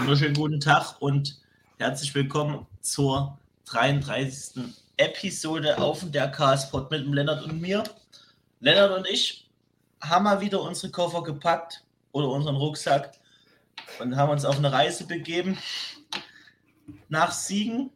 Wunderschönen 0.00 0.34
guten 0.34 0.60
Tag 0.60 0.96
und 1.00 1.38
herzlich 1.76 2.14
willkommen 2.14 2.66
zur 2.80 3.38
33. 3.66 4.64
Episode 4.96 5.76
auf 5.76 6.02
der 6.10 6.30
Castpod 6.30 6.90
mit 6.90 7.04
dem 7.04 7.12
Lennart 7.12 7.44
und 7.44 7.60
mir. 7.60 7.84
Lennart 8.60 8.96
und 8.96 9.06
ich 9.06 9.50
haben 10.00 10.24
mal 10.24 10.40
wieder 10.40 10.62
unsere 10.62 10.90
Koffer 10.90 11.22
gepackt 11.22 11.84
oder 12.12 12.28
unseren 12.28 12.56
Rucksack 12.56 13.12
und 14.00 14.16
haben 14.16 14.32
uns 14.32 14.46
auf 14.46 14.56
eine 14.56 14.72
Reise 14.72 15.06
begeben 15.06 15.58
nach 17.10 17.30
Siegen 17.32 17.90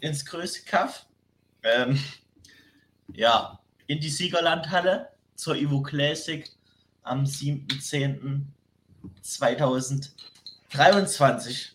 ins 0.00 0.24
größte 0.24 0.64
Kaff. 0.64 1.04
Ähm, 1.62 2.02
ja, 3.12 3.60
in 3.86 4.00
die 4.00 4.08
Siegerlandhalle 4.08 5.10
zur 5.34 5.56
Ivo 5.56 5.82
Classic 5.82 6.50
am 7.02 7.26
7.10.2023. 10.76 11.68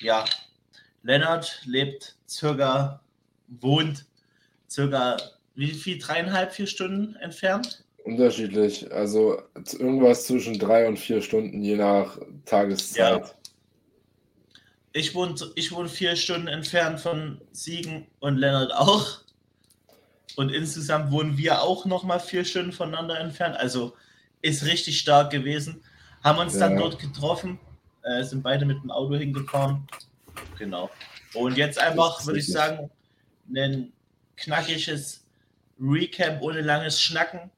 Ja, 0.00 0.24
Lennart 1.02 1.62
lebt 1.64 2.16
circa, 2.28 3.00
wohnt 3.48 4.04
circa, 4.68 5.16
wie 5.54 5.72
viel, 5.72 5.98
dreieinhalb, 5.98 6.52
vier 6.52 6.66
Stunden 6.66 7.16
entfernt? 7.16 7.84
Unterschiedlich, 8.04 8.92
also 8.92 9.42
irgendwas 9.78 10.26
zwischen 10.26 10.58
drei 10.58 10.86
und 10.86 10.98
vier 10.98 11.22
Stunden, 11.22 11.62
je 11.62 11.76
nach 11.76 12.18
Tageszeit. 12.44 13.22
Ja. 13.22 13.30
Ich 14.92 15.14
wohne, 15.14 15.34
ich 15.54 15.72
wohne 15.72 15.88
vier 15.88 16.16
Stunden 16.16 16.48
entfernt 16.48 17.00
von 17.00 17.40
Siegen 17.52 18.06
und 18.20 18.38
Lennart 18.38 18.72
auch. 18.74 19.20
Und 20.36 20.50
insgesamt 20.50 21.10
wohnen 21.10 21.36
wir 21.36 21.62
auch 21.62 21.84
noch 21.86 22.04
mal 22.04 22.18
vier 22.18 22.44
Stunden 22.44 22.72
voneinander 22.72 23.18
entfernt. 23.18 23.56
Also 23.56 23.94
ist 24.42 24.64
richtig 24.64 24.98
stark 24.98 25.30
gewesen. 25.30 25.82
Haben 26.22 26.38
uns 26.38 26.54
ja. 26.54 26.60
dann 26.60 26.78
dort 26.78 26.98
getroffen, 26.98 27.58
äh, 28.06 28.22
sind 28.22 28.42
beide 28.42 28.64
mit 28.64 28.82
dem 28.82 28.90
Auto 28.90 29.16
hingefahren. 29.16 29.86
Genau. 30.58 30.90
Und 31.34 31.56
jetzt 31.56 31.78
einfach, 31.78 32.24
würde 32.26 32.38
ich 32.38 32.46
sagen, 32.46 32.90
ein 33.54 33.92
knackiges 34.36 35.24
Recap 35.80 36.40
ohne 36.40 36.62
langes 36.62 37.00
Schnacken 37.00 37.50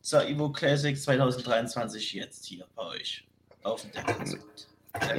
zur 0.00 0.26
Evo 0.26 0.50
Classic 0.50 0.96
2023 0.96 2.14
jetzt 2.14 2.46
hier 2.46 2.66
bei 2.74 2.82
euch 2.84 3.26
auf 3.62 3.82
dem 3.82 3.92
Deck. 3.92 4.40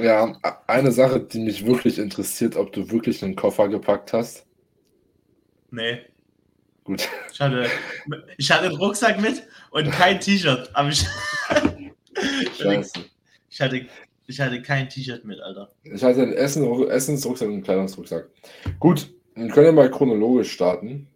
Ja, 0.00 0.36
eine 0.66 0.92
Sache, 0.92 1.20
die 1.20 1.40
mich 1.40 1.64
wirklich 1.64 1.98
interessiert, 1.98 2.56
ob 2.56 2.72
du 2.72 2.90
wirklich 2.90 3.22
einen 3.22 3.36
Koffer 3.36 3.68
gepackt 3.68 4.12
hast. 4.12 4.44
Nee. 5.70 6.02
Gut. 6.84 7.08
Ich 7.32 7.40
hatte, 7.40 7.70
ich 8.36 8.50
hatte 8.50 8.66
einen 8.66 8.76
Rucksack 8.76 9.20
mit 9.20 9.42
und 9.70 9.90
kein 9.92 10.20
T-Shirt. 10.20 10.70
Aber 10.74 10.88
ich, 10.90 11.06
Scheiße. 12.58 12.92
ich, 13.48 13.60
hatte, 13.60 13.86
ich 14.32 14.40
hatte 14.40 14.62
kein 14.62 14.88
T-Shirt 14.88 15.24
mit, 15.24 15.40
Alter. 15.40 15.70
Ich 15.84 16.02
hatte 16.02 16.22
einen 16.22 16.32
Essen, 16.32 16.88
Essensrucksack 16.88 17.48
und 17.48 17.54
einen 17.54 17.62
Kleidungsrucksack. 17.62 18.28
Gut, 18.80 19.12
wir 19.34 19.48
können 19.48 19.66
ja 19.66 19.72
mal 19.72 19.90
chronologisch 19.90 20.52
starten. 20.52 21.06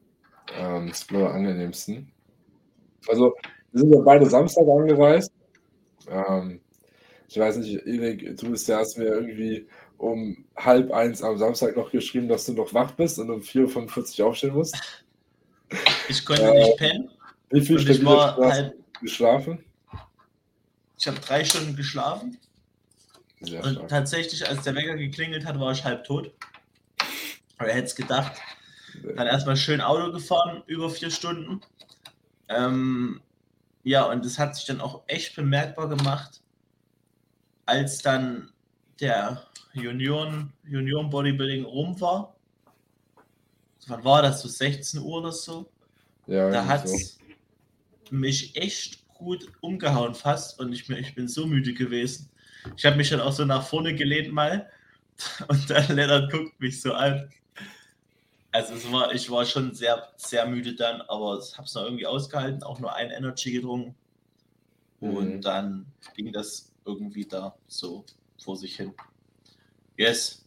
Ähm, 0.55 0.89
das 0.89 1.03
ist 1.03 1.11
am 1.11 1.25
angenehmsten. 1.25 2.13
Also, 3.09 3.35
wir 3.73 3.81
sind 3.81 3.95
ja 3.95 4.01
beide 4.01 4.27
Samstag 4.27 4.67
angereist. 4.69 5.33
Ähm, 6.11 6.61
ich 7.27 7.39
weiß 7.39 7.57
nicht, 7.57 7.87
Erik, 7.87 8.37
du 8.37 8.51
bist 8.51 8.69
ja 8.69 8.81
erst 8.81 8.99
mir 8.99 9.07
irgendwie 9.07 9.67
um 9.97 10.45
halb 10.55 10.93
eins 10.93 11.23
am 11.23 11.39
Samstag 11.39 11.75
noch 11.75 11.91
geschrieben, 11.91 12.29
dass 12.29 12.45
du 12.45 12.53
noch 12.53 12.75
wach 12.75 12.93
bist 12.93 13.19
und 13.19 13.31
um 13.31 13.41
4.45 13.41 14.21
Uhr 14.21 14.27
aufstehen 14.29 14.55
musst. 14.55 14.77
Ich 16.09 16.25
konnte 16.25 16.43
äh, 16.43 16.65
nicht 16.65 16.77
pennen. 16.77 17.11
Wie 17.51 17.63
viel 17.63 17.79
Stunden 17.79 18.05
war 18.05 18.37
halt, 18.37 18.75
geschlafen? 19.01 19.65
Ich 20.99 21.07
habe 21.07 21.19
drei 21.19 21.45
Stunden 21.45 21.75
geschlafen. 21.75 22.39
Sehr 23.47 23.65
und 23.65 23.75
stark. 23.75 23.89
tatsächlich, 23.89 24.49
als 24.49 24.65
der 24.65 24.75
Wecker 24.75 24.97
geklingelt 24.97 25.45
hat, 25.47 25.59
war 25.59 25.73
ich 25.73 25.85
halb 25.85 26.05
tot. 26.05 26.33
Aber 27.59 27.69
er 27.69 27.75
hätte 27.75 27.87
es 27.87 27.97
gedacht. 27.97 28.33
Dann 29.17 29.27
erstmal 29.27 29.57
schön 29.57 29.81
Auto 29.81 30.13
gefahren, 30.13 30.63
über 30.67 30.91
vier 30.91 31.11
Stunden. 31.11 31.61
Ähm, 32.49 33.21
ja, 33.83 34.05
und 34.05 34.25
es 34.25 34.39
hat 34.39 34.57
sich 34.57 34.65
dann 34.65 34.81
auch 34.81 35.03
echt 35.07 35.37
bemerkbar 35.37 35.89
gemacht, 35.89 36.43
als 37.67 38.03
dann 38.03 38.53
der 39.01 39.47
Union, 39.75 40.53
Union 40.65 41.11
Bodybuilding 41.11 41.65
rum 41.65 42.01
war 42.01 42.37
wann 43.87 44.05
war 44.05 44.23
das, 44.23 44.43
so 44.43 44.49
16 44.49 45.01
Uhr 45.01 45.19
oder 45.19 45.33
so? 45.33 45.71
Ja, 46.27 46.51
da 46.51 46.67
hat 46.67 46.85
es 46.85 47.19
so. 47.19 48.15
mich 48.15 48.57
echt 48.57 49.07
gut 49.15 49.51
umgehauen 49.61 50.15
fast 50.15 50.59
und 50.61 50.73
ich, 50.73 50.89
ich 50.91 51.15
bin 51.15 51.29
so 51.29 51.47
müde 51.47 51.73
gewesen. 51.73 52.29
Ich 52.77 52.85
habe 52.85 52.97
mich 52.97 53.11
dann 53.11 53.21
auch 53.21 53.33
so 53.33 53.45
nach 53.45 53.67
vorne 53.67 53.95
gelehnt 53.95 54.33
mal 54.33 54.71
und 55.49 55.71
dann 55.71 55.95
Lennart 55.95 56.31
guckt 56.31 56.59
mich 56.61 56.81
so 56.81 56.93
an. 56.93 57.31
Also 58.53 58.75
es 58.75 58.91
war, 58.91 59.15
ich 59.15 59.31
war 59.31 59.45
schon 59.45 59.75
sehr, 59.75 60.09
sehr 60.17 60.47
müde 60.47 60.75
dann, 60.75 61.03
aber 61.03 61.39
ich 61.43 61.57
habe 61.57 61.67
es 61.67 61.75
noch 61.75 61.85
irgendwie 61.85 62.07
ausgehalten, 62.07 62.63
auch 62.63 62.81
nur 62.81 62.95
ein 62.95 63.11
Energy 63.11 63.53
getrunken. 63.53 63.95
Und 65.01 65.37
mhm. 65.37 65.41
dann 65.43 65.87
ging 66.15 66.33
das 66.33 66.73
irgendwie 66.87 67.27
da 67.27 67.55
so 67.67 68.05
vor 68.43 68.57
sich 68.57 68.77
hin. 68.77 68.95
Yes. 69.97 70.45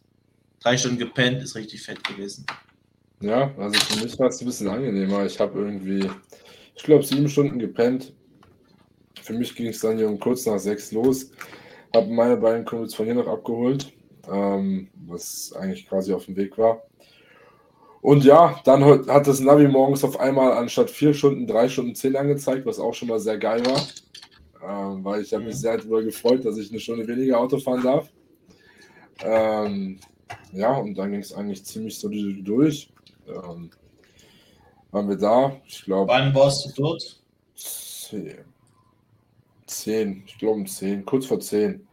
Drei 0.60 0.76
Stunden 0.78 0.98
gepennt, 0.98 1.42
ist 1.42 1.56
richtig 1.56 1.84
fett 1.84 2.04
gewesen. 2.04 2.46
Ja, 3.22 3.54
also 3.58 3.80
für 3.80 4.04
mich 4.04 4.18
war 4.18 4.28
es 4.28 4.42
ein 4.42 4.46
bisschen 4.46 4.68
angenehmer. 4.68 5.26
Ich 5.26 5.40
habe 5.40 5.60
irgendwie, 5.60 6.10
ich 6.76 6.84
glaube, 6.84 7.04
sieben 7.04 7.30
Stunden 7.30 7.60
gepennt. 7.60 8.14
Für 9.22 9.34
mich 9.34 9.56
ging 9.56 9.68
es 9.68 9.80
dann 9.80 9.98
hier 9.98 10.08
um 10.08 10.20
kurz 10.20 10.46
nach 10.46 10.60
sechs 10.60 10.92
los. 10.92 11.32
Habe 11.96 12.08
meine 12.08 12.38
beiden 12.38 12.66
Kumpels 12.66 12.94
von 12.94 13.06
hier 13.06 13.16
noch 13.16 13.28
abgeholt, 13.28 13.92
ähm, 14.32 14.90
was 15.08 15.54
eigentlich 15.54 15.88
quasi 15.88 16.14
auf 16.14 16.26
dem 16.26 16.36
Weg 16.36 16.58
war. 16.58 16.84
Und 18.02 18.24
ja, 18.24 18.60
dann 18.64 18.84
hat 19.08 19.28
das 19.28 19.40
Navi 19.42 19.68
morgens 19.68 20.04
auf 20.04 20.20
einmal 20.20 20.54
anstatt 20.54 20.90
vier 20.90 21.14
Stunden 21.14 21.48
drei 21.48 21.68
Stunden 21.68 21.96
zehn 21.96 22.16
angezeigt, 22.16 22.66
was 22.66 22.80
auch 22.80 22.94
schon 22.94 23.10
mal 23.10 23.20
sehr 23.20 23.38
geil 23.38 23.62
war. 23.66 23.82
Ähm, 24.62 25.04
weil 25.04 25.22
ich 25.22 25.34
habe 25.34 25.44
mich 25.44 25.56
sehr 25.56 25.78
darüber 25.78 26.04
gefreut, 26.04 26.46
dass 26.46 26.58
ich 26.58 26.70
eine 26.70 26.80
Stunde 26.80 27.08
weniger 27.08 27.40
Auto 27.40 27.58
fahren 27.60 27.84
darf. 27.84 28.10
Ähm, 29.22 30.00
ja, 30.54 30.78
und 30.78 30.98
dann 30.98 31.12
ging 31.12 31.22
es 31.22 31.34
eigentlich 31.34 31.66
ziemlich 31.66 32.00
solide 32.00 32.42
durch 32.42 32.90
ähm, 33.30 33.70
waren 34.92 35.10
wir 35.10 35.18
da. 35.18 35.58
Ich 35.66 35.84
glaube. 35.84 36.12
Wann 36.12 36.34
warst 36.34 36.66
du 36.66 36.82
dort? 36.82 37.22
Zehn. 39.70 40.14
zehn. 40.16 40.24
Ich 40.26 40.38
glaube 40.40 40.60
um 40.62 40.66
zehn, 40.66 41.06
kurz 41.06 41.28
vor 41.28 41.40
zehn. 41.40 41.88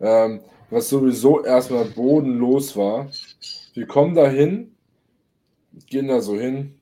Ähm, 0.00 0.40
was 0.70 0.88
sowieso 0.88 1.44
erstmal 1.44 1.84
bodenlos 1.84 2.76
war. 2.76 3.08
Wir 3.74 3.86
kommen 3.86 4.14
da 4.14 4.28
hin, 4.28 4.74
gehen 5.86 6.08
da 6.08 6.20
so 6.20 6.36
hin, 6.36 6.74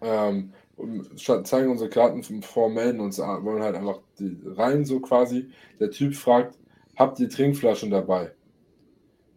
ähm, 0.00 0.52
zeigen 1.44 1.70
unsere 1.70 1.90
Karten 1.90 2.22
vor, 2.42 2.70
melden 2.70 3.00
uns, 3.00 3.18
wollen 3.18 3.62
halt 3.62 3.76
einfach 3.76 4.00
rein, 4.56 4.84
so 4.84 5.00
quasi. 5.00 5.50
Der 5.78 5.90
Typ 5.90 6.14
fragt, 6.14 6.58
habt 6.96 7.20
ihr 7.20 7.28
Trinkflaschen 7.28 7.90
dabei? 7.90 8.32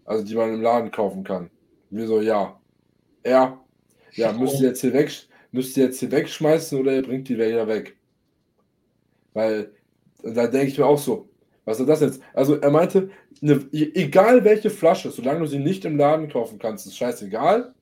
Also 0.06 0.24
die 0.24 0.36
man 0.36 0.54
im 0.54 0.62
Laden 0.62 0.92
kaufen 0.92 1.24
kann. 1.24 1.50
Wir 1.90 2.08
so, 2.08 2.22
ja. 2.22 2.60
Ja. 3.26 3.62
Ja, 4.14 4.32
müsst 4.32 4.62
ihr 4.62 4.70
jetzt 4.70 4.82
hier 4.82 4.94
weg, 4.94 5.12
müsst 5.52 5.76
ihr 5.76 5.86
jetzt 5.86 6.00
hier 6.00 6.12
wegschmeißen 6.12 6.80
oder 6.80 6.96
ihr 6.96 7.04
bringt 7.04 7.28
die 7.28 7.36
wieder 7.36 7.68
weg? 7.68 7.97
Weil 9.38 9.72
da 10.24 10.48
denke 10.48 10.70
ich 10.70 10.80
mir 10.80 10.88
auch 10.88 10.98
so, 10.98 11.30
was 11.64 11.80
ist 11.80 11.88
das 11.88 12.02
jetzt? 12.02 12.22
Also 12.34 12.56
er 12.56 12.72
meinte, 12.72 13.12
ne, 13.40 13.68
egal 13.72 14.44
welche 14.44 14.72
Flasche, 14.72 15.12
solange 15.12 15.42
du 15.42 15.46
sie 15.46 15.59
nicht 15.59 15.86
im 15.86 15.96
Laden 15.96 16.28
kaufen 16.28 16.58
kannst, 16.58 16.88
ist 16.88 16.98
scheißegal. 16.98 17.75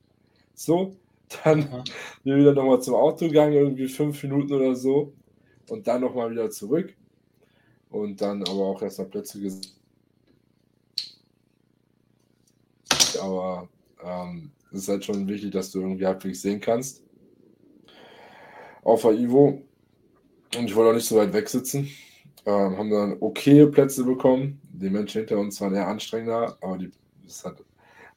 So, 0.54 0.96
dann 1.42 1.82
wir 2.24 2.36
wieder 2.36 2.52
nochmal 2.52 2.82
zum 2.82 2.94
Auto 2.94 3.28
gegangen, 3.28 3.54
irgendwie 3.54 3.88
fünf 3.88 4.22
Minuten 4.22 4.52
oder 4.52 4.74
so. 4.74 5.14
Und 5.70 5.86
dann 5.86 6.02
nochmal 6.02 6.30
wieder 6.30 6.50
zurück. 6.50 6.94
Und 7.88 8.20
dann 8.20 8.42
aber 8.42 8.66
auch 8.66 8.82
erstmal 8.82 9.08
Plätze 9.08 9.40
gesehen. 9.40 9.72
Aber 13.22 13.66
ähm, 14.04 14.50
es 14.72 14.80
ist 14.80 14.88
halt 14.88 15.06
schon 15.06 15.26
wichtig, 15.26 15.52
dass 15.52 15.70
du 15.70 15.80
irgendwie 15.80 16.04
halbwegs 16.04 16.42
sehen 16.42 16.60
kannst. 16.60 17.02
Auf 18.82 19.00
der 19.00 19.12
Ivo. 19.12 19.62
Und 20.58 20.66
ich 20.66 20.74
wollte 20.74 20.90
auch 20.90 20.94
nicht 20.94 21.06
so 21.06 21.16
weit 21.16 21.32
weg 21.32 21.48
sitzen. 21.48 21.88
Ähm, 22.44 22.78
haben 22.78 22.90
dann 22.90 23.16
okay 23.20 23.66
Plätze 23.66 24.04
bekommen. 24.04 24.60
Die 24.72 24.90
Menschen 24.90 25.20
hinter 25.20 25.38
uns 25.38 25.60
waren 25.60 25.74
eher 25.74 25.88
anstrengender, 25.88 26.56
aber 26.60 26.78
die, 26.78 26.90
das 27.24 27.44
hat, 27.44 27.56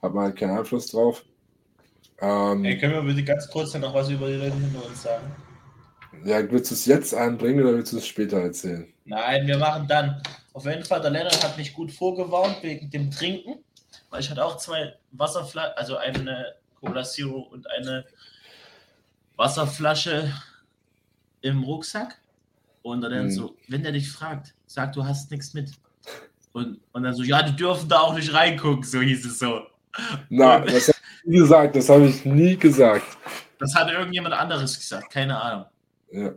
hat 0.02 0.14
man 0.14 0.26
halt 0.26 0.36
keinen 0.36 0.58
Einfluss 0.58 0.88
drauf. 0.88 1.24
Ähm, 2.22 2.64
hey, 2.64 2.78
können 2.78 2.94
wir 2.94 3.02
bitte 3.02 3.24
ganz 3.24 3.50
kurz 3.50 3.74
noch 3.76 3.94
was 3.94 4.10
über 4.10 4.28
die 4.28 4.36
Leute 4.36 4.56
hinter 4.56 4.86
uns 4.86 5.04
sagen? 5.04 5.32
Ja, 6.26 6.52
willst 6.52 6.70
du 6.70 6.76
es 6.76 6.86
jetzt 6.86 7.14
einbringen 7.14 7.62
oder 7.62 7.76
willst 7.76 7.94
du 7.94 7.98
es 7.98 8.06
später 8.06 8.38
erzählen? 8.38 8.92
Nein, 9.06 9.48
wir 9.48 9.58
machen 9.58 9.88
dann. 9.88 10.22
Auf 10.54 10.66
jeden 10.66 10.84
Fall, 10.84 11.02
der 11.02 11.12
Lennart 11.12 11.44
hat 11.44 11.58
mich 11.58 11.74
gut 11.74 11.92
vorgewarnt 11.92 12.58
wegen 12.62 12.90
dem 12.90 13.10
Trinken 13.10 13.64
weil 14.10 14.22
ich 14.22 14.30
hatte 14.30 14.44
auch 14.44 14.58
zwei 14.58 14.96
Wasserflaschen, 15.12 15.78
also 15.78 15.98
eine 15.98 16.56
Cola 16.80 17.04
Zero 17.04 17.40
und 17.40 17.70
eine 17.70 18.06
Wasserflasche 19.36 20.34
im 21.42 21.64
Rucksack. 21.64 22.20
Und 22.82 23.02
dann 23.02 23.26
mhm. 23.26 23.32
so, 23.32 23.56
wenn 23.68 23.84
der 23.84 23.92
dich 23.92 24.12
fragt, 24.12 24.54
sag, 24.66 24.94
du 24.94 25.04
hast 25.04 25.32
nichts 25.32 25.54
mit. 25.54 25.72
Und, 26.54 26.80
und 26.94 27.04
dann 27.04 27.14
so, 27.14 27.24
ja, 27.24 27.44
die 27.44 27.56
dürfen 27.56 27.88
da 27.90 28.00
auch 28.00 28.16
nicht 28.16 28.34
reingucken, 28.34 28.84
so 28.84 29.02
hieß 29.02 29.26
es 29.26 29.40
so. 29.40 29.62
Nein, 30.30 30.66
das 30.66 30.88
habe 30.88 30.98
ich 30.98 31.26
nie 31.26 31.38
gesagt, 31.40 31.76
das 31.76 31.90
habe 31.90 32.06
ich 32.08 32.26
nie 32.26 32.58
gesagt. 32.58 33.06
Das 33.60 33.76
hat 33.76 33.92
irgendjemand 33.92 34.34
anderes 34.34 34.78
gesagt, 34.78 35.12
keine 35.12 35.40
Ahnung. 35.40 35.66
Ja. 36.12 36.32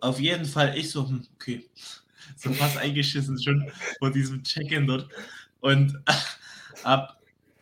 Auf 0.00 0.20
jeden 0.20 0.44
Fall, 0.44 0.76
ich 0.76 0.90
so, 0.90 1.08
hm, 1.08 1.26
okay, 1.34 1.68
so 2.36 2.52
fast 2.52 2.76
eingeschissen 2.76 3.40
schon 3.42 3.70
vor 3.98 4.10
diesem 4.10 4.42
Check-in 4.42 4.86
dort. 4.86 5.08
Und 5.60 5.98
hab, 6.84 7.18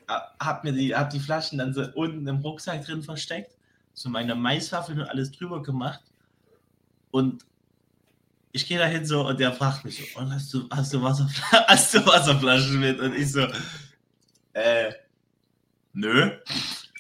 hab 0.08 0.64
mir 0.64 0.72
die, 0.72 0.94
hab 0.94 1.11
die 1.11 1.20
Flaschen 1.20 1.58
dann 1.58 1.72
so 1.72 1.87
unten 1.94 2.26
im 2.26 2.38
Rucksack 2.38 2.84
drin 2.84 3.02
versteckt, 3.02 3.56
so 3.94 4.08
meine 4.08 4.34
Maiswaffeln 4.34 5.00
und 5.00 5.06
alles 5.08 5.31
drüber 5.31 5.62
gemacht. 5.62 6.02
Und 7.11 7.44
ich 8.52 8.67
gehe 8.67 8.79
da 8.79 8.87
hin 8.87 9.05
so 9.05 9.26
und 9.26 9.38
der 9.38 9.52
fragt 9.52 9.85
mich 9.85 10.12
so, 10.12 10.20
und 10.20 10.32
hast 10.35 10.52
du, 10.52 10.69
hast 10.70 10.93
du, 10.93 11.02
hast 11.69 11.94
du 11.94 12.06
Wasserflaschen 12.06 12.81
mit? 12.81 12.99
Und 13.00 13.14
ich 13.14 13.32
so, 13.32 13.47
äh, 14.55 14.93
nö, 15.93 16.32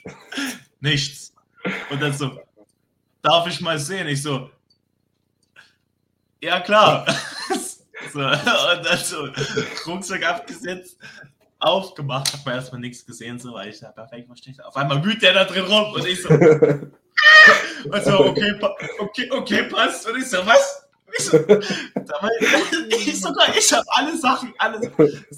nichts. 0.80 1.34
Und 1.90 2.00
dann 2.00 2.12
so, 2.12 2.40
darf 3.22 3.46
ich 3.46 3.60
mal 3.60 3.78
sehen? 3.78 4.06
Ich 4.08 4.22
so, 4.22 4.50
ja 6.40 6.60
klar. 6.60 7.06
so, 8.12 8.20
und 8.20 8.86
dann 8.86 8.98
so, 8.98 9.28
Rucksack 9.86 10.24
abgesetzt, 10.24 10.96
aufgemacht, 11.58 12.32
hab 12.32 12.46
mir 12.46 12.54
erstmal 12.54 12.80
nichts 12.80 13.04
gesehen, 13.04 13.38
so, 13.38 13.52
weil 13.54 13.70
ich 13.70 13.80
da 13.80 13.90
perfekt 13.90 14.28
verstehe. 14.28 14.54
Auf 14.64 14.76
einmal 14.76 15.04
wühlt 15.04 15.20
der 15.20 15.34
da 15.34 15.44
drin 15.44 15.64
rum 15.64 15.92
und 15.94 16.06
ich 16.06 16.22
so, 16.22 16.28
also, 17.90 18.26
okay, 18.26 18.54
okay, 18.98 19.30
okay, 19.30 19.62
passt. 19.64 20.08
Und 20.08 20.18
ich 20.18 20.28
so, 20.28 20.46
was? 20.46 20.89
Ich, 21.18 21.24
so, 21.24 21.36
ich 21.38 23.20
sogar, 23.20 23.56
ich 23.56 23.72
habe 23.72 23.86
alle 23.88 24.16
Sachen, 24.16 24.52
alles. 24.58 24.90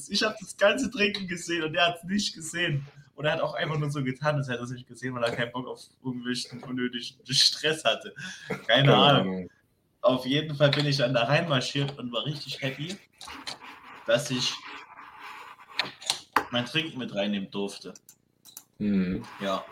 Ich 0.08 0.22
habe 0.22 0.34
das 0.40 0.56
ganze 0.56 0.90
Trinken 0.90 1.26
gesehen 1.26 1.64
und 1.64 1.74
er 1.74 1.88
hat 1.88 1.98
es 1.98 2.04
nicht 2.04 2.34
gesehen. 2.34 2.86
Und 3.14 3.26
er 3.26 3.32
hat 3.32 3.40
auch 3.40 3.54
einfach 3.54 3.78
nur 3.78 3.90
so 3.90 4.02
getan, 4.02 4.36
als 4.36 4.48
hätte 4.48 4.60
er 4.60 4.64
es 4.64 4.70
nicht 4.70 4.88
gesehen, 4.88 5.14
weil 5.14 5.22
er 5.22 5.32
keinen 5.32 5.52
Bock 5.52 5.66
auf 5.66 5.80
irgendwelchen 6.02 6.62
unnötigen 6.64 7.16
Stress 7.28 7.84
hatte. 7.84 8.14
Keine 8.66 8.96
Ahnung. 8.96 9.50
Auf 10.00 10.26
jeden 10.26 10.56
Fall 10.56 10.70
bin 10.70 10.86
ich 10.86 10.96
dann 10.96 11.14
da 11.14 11.24
reinmarschiert 11.24 11.98
und 11.98 12.12
war 12.12 12.24
richtig 12.24 12.60
happy, 12.60 12.96
dass 14.06 14.30
ich 14.30 14.52
mein 16.50 16.66
Trinken 16.66 16.98
mit 16.98 17.14
reinnehmen 17.14 17.50
durfte. 17.50 17.94
Mhm. 18.78 19.22
Ja. 19.40 19.64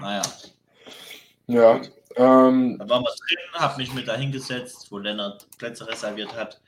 Naja. 0.00 0.22
Ja. 1.46 1.80
Ähm, 2.16 2.76
da 2.78 2.88
war 2.88 3.04
was 3.04 3.16
drin, 3.16 3.38
hab 3.54 3.78
mich 3.78 3.92
mit 3.94 4.08
dahingesetzt, 4.08 4.90
wo 4.90 4.98
Lennart 4.98 5.46
Plätze 5.58 5.86
reserviert 5.86 6.34
hat. 6.34 6.60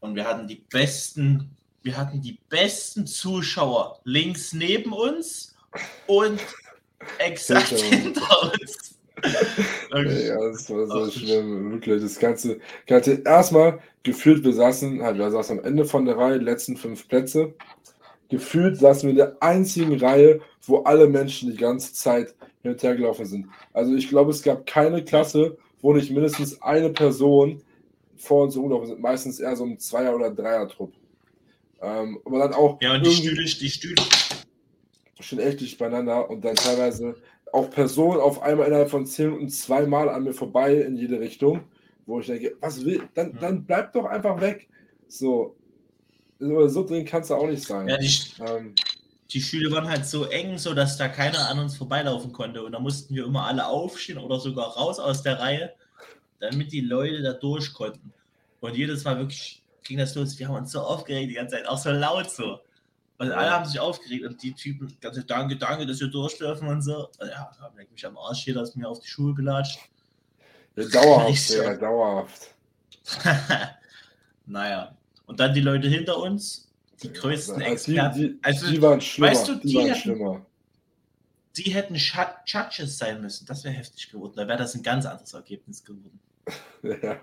Und 0.00 0.14
wir 0.14 0.26
hatten 0.26 0.46
die 0.46 0.62
besten, 0.70 1.50
wir 1.82 1.96
hatten 1.96 2.20
die 2.20 2.38
besten 2.48 3.06
Zuschauer 3.06 4.00
links 4.04 4.52
neben 4.52 4.92
uns 4.92 5.56
und 6.06 6.40
exakt 7.18 7.68
hinter 7.68 8.42
uns. 8.42 8.98
Ja, 9.92 10.36
das 10.36 10.70
war 10.70 10.86
so 10.86 11.10
schlimm, 11.10 11.72
wirklich. 11.72 12.02
Das 12.02 12.18
Ganze, 12.18 12.60
Ganze 12.86 13.22
erstmal 13.24 13.80
gefühlt, 14.02 14.44
wir 14.44 14.52
saßen, 14.52 15.02
halt, 15.02 15.18
wir 15.18 15.30
saßen 15.30 15.58
am 15.58 15.64
Ende 15.64 15.84
von 15.84 16.04
der 16.04 16.16
Reihe, 16.16 16.36
letzten 16.36 16.76
fünf 16.76 17.08
Plätze. 17.08 17.54
Gefühlt 18.28 18.76
saßen 18.76 19.04
wir 19.04 19.10
in 19.10 19.16
der 19.16 19.36
einzigen 19.40 19.98
Reihe, 19.98 20.40
wo 20.62 20.82
alle 20.82 21.08
Menschen 21.08 21.50
die 21.50 21.56
ganze 21.56 21.94
Zeit 21.94 22.34
hin 22.68 22.76
und 22.76 22.82
her 22.82 22.96
gelaufen 22.96 23.26
sind. 23.26 23.46
Also 23.72 23.94
ich 23.94 24.08
glaube, 24.08 24.30
es 24.30 24.42
gab 24.42 24.66
keine 24.66 25.04
Klasse, 25.04 25.56
wo 25.80 25.92
nicht 25.92 26.10
mindestens 26.10 26.60
eine 26.62 26.90
Person 26.90 27.62
vor 28.16 28.44
uns 28.44 28.56
rumlaufen 28.56 28.88
sind. 28.88 29.00
Meistens 29.00 29.40
eher 29.40 29.56
so 29.56 29.64
ein 29.64 29.78
Zweier- 29.78 30.14
oder 30.14 30.30
Dreier-Trupp. 30.30 30.92
Ähm, 31.80 32.20
aber 32.24 32.38
dann 32.40 32.54
auch. 32.54 32.80
Ja, 32.82 32.94
und 32.94 33.06
die 33.06 33.12
Stühle, 33.12 33.44
die 33.44 33.70
Stühle. 33.70 34.02
Stehen 35.20 35.40
echt 35.40 35.60
dicht 35.60 35.78
beieinander 35.78 36.30
und 36.30 36.44
dann 36.44 36.54
teilweise 36.54 37.16
auch 37.52 37.70
Personen 37.70 38.20
auf 38.20 38.42
einmal 38.42 38.68
innerhalb 38.68 38.90
von 38.90 39.06
zehn 39.06 39.30
Minuten 39.30 39.48
zweimal 39.48 40.08
an 40.08 40.24
mir 40.24 40.32
vorbei 40.32 40.74
in 40.74 40.96
jede 40.96 41.18
Richtung, 41.18 41.60
wo 42.06 42.20
ich 42.20 42.26
denke, 42.26 42.56
was 42.60 42.84
will, 42.84 43.02
dann, 43.14 43.36
dann 43.40 43.64
bleib 43.64 43.92
doch 43.92 44.04
einfach 44.04 44.40
weg. 44.40 44.68
So, 45.08 45.56
so 46.38 46.84
drin 46.84 47.04
kannst 47.04 47.30
du 47.30 47.34
auch 47.34 47.48
nicht 47.48 47.64
sein. 47.64 47.88
Ja, 47.88 47.96
die, 47.96 48.10
ähm, 48.40 48.74
die 49.30 49.42
Stühle 49.42 49.70
waren 49.70 49.88
halt 49.88 50.06
so 50.06 50.24
eng, 50.24 50.56
so 50.56 50.74
dass 50.74 50.96
da 50.96 51.08
keiner 51.08 51.48
an 51.48 51.58
uns 51.58 51.76
vorbeilaufen 51.76 52.32
konnte. 52.32 52.62
Und 52.62 52.72
da 52.72 52.78
mussten 52.78 53.14
wir 53.14 53.26
immer 53.26 53.46
alle 53.46 53.66
aufstehen 53.66 54.18
oder 54.18 54.40
sogar 54.40 54.68
raus 54.68 54.98
aus 54.98 55.22
der 55.22 55.38
Reihe, 55.38 55.74
damit 56.40 56.72
die 56.72 56.80
Leute 56.80 57.22
da 57.22 57.34
durch 57.34 57.72
konnten. 57.74 58.12
Und 58.60 58.76
jedes 58.76 59.04
Mal 59.04 59.18
wirklich 59.18 59.62
ging 59.84 59.98
das 59.98 60.14
los. 60.14 60.38
Wir 60.38 60.48
haben 60.48 60.56
uns 60.56 60.72
so 60.72 60.80
aufgeregt 60.80 61.30
die 61.30 61.34
ganze 61.34 61.56
Zeit, 61.56 61.68
auch 61.68 61.78
so 61.78 61.90
laut 61.90 62.30
so. 62.30 62.60
Und 63.18 63.32
alle 63.32 63.50
haben 63.50 63.64
sich 63.64 63.80
aufgeregt 63.80 64.24
und 64.24 64.42
die 64.42 64.54
Typen, 64.54 64.96
ganze 65.00 65.24
Danke, 65.24 65.56
danke, 65.56 65.84
dass 65.84 66.00
wir 66.00 66.06
durch 66.06 66.38
dürfen 66.38 66.68
und 66.68 66.82
so. 66.82 67.10
Ja, 67.20 67.26
da 67.26 67.60
habe 67.60 67.82
ich 67.82 67.90
mich 67.90 68.06
am 68.06 68.16
Arsch 68.16 68.44
hier, 68.44 68.54
dass 68.54 68.76
mir 68.76 68.88
auf 68.88 69.00
die 69.00 69.08
Schuhe 69.08 69.34
gelatscht. 69.34 69.80
Dauerhaft, 70.76 71.50
ja, 71.50 71.74
dauerhaft. 71.74 72.54
naja. 74.46 74.96
Und 75.26 75.40
dann 75.40 75.52
die 75.52 75.60
Leute 75.60 75.88
hinter 75.88 76.18
uns, 76.18 76.67
die 77.02 77.12
größten 77.12 77.56
also 77.56 77.72
Experten. 77.72 78.20
Die, 78.20 78.28
die, 78.28 78.38
also, 78.42 78.70
die 78.70 78.82
waren 78.82 79.00
schlimmer. 79.00 79.30
Weißt 79.30 79.48
du, 79.48 79.54
die, 79.56 79.68
die 79.68 79.74
waren 79.76 79.86
hätten, 79.86 80.00
schlimmer. 80.00 80.46
Die 81.56 81.70
hätten 81.70 81.94
Judges 81.94 82.98
sein 82.98 83.20
müssen. 83.20 83.46
Das 83.46 83.64
wäre 83.64 83.74
heftig 83.74 84.10
geworden. 84.10 84.34
Da 84.36 84.46
wäre 84.46 84.58
das 84.58 84.74
ein 84.74 84.82
ganz 84.82 85.06
anderes 85.06 85.32
Ergebnis 85.32 85.84
geworden. 85.84 86.18
ja. 86.82 87.20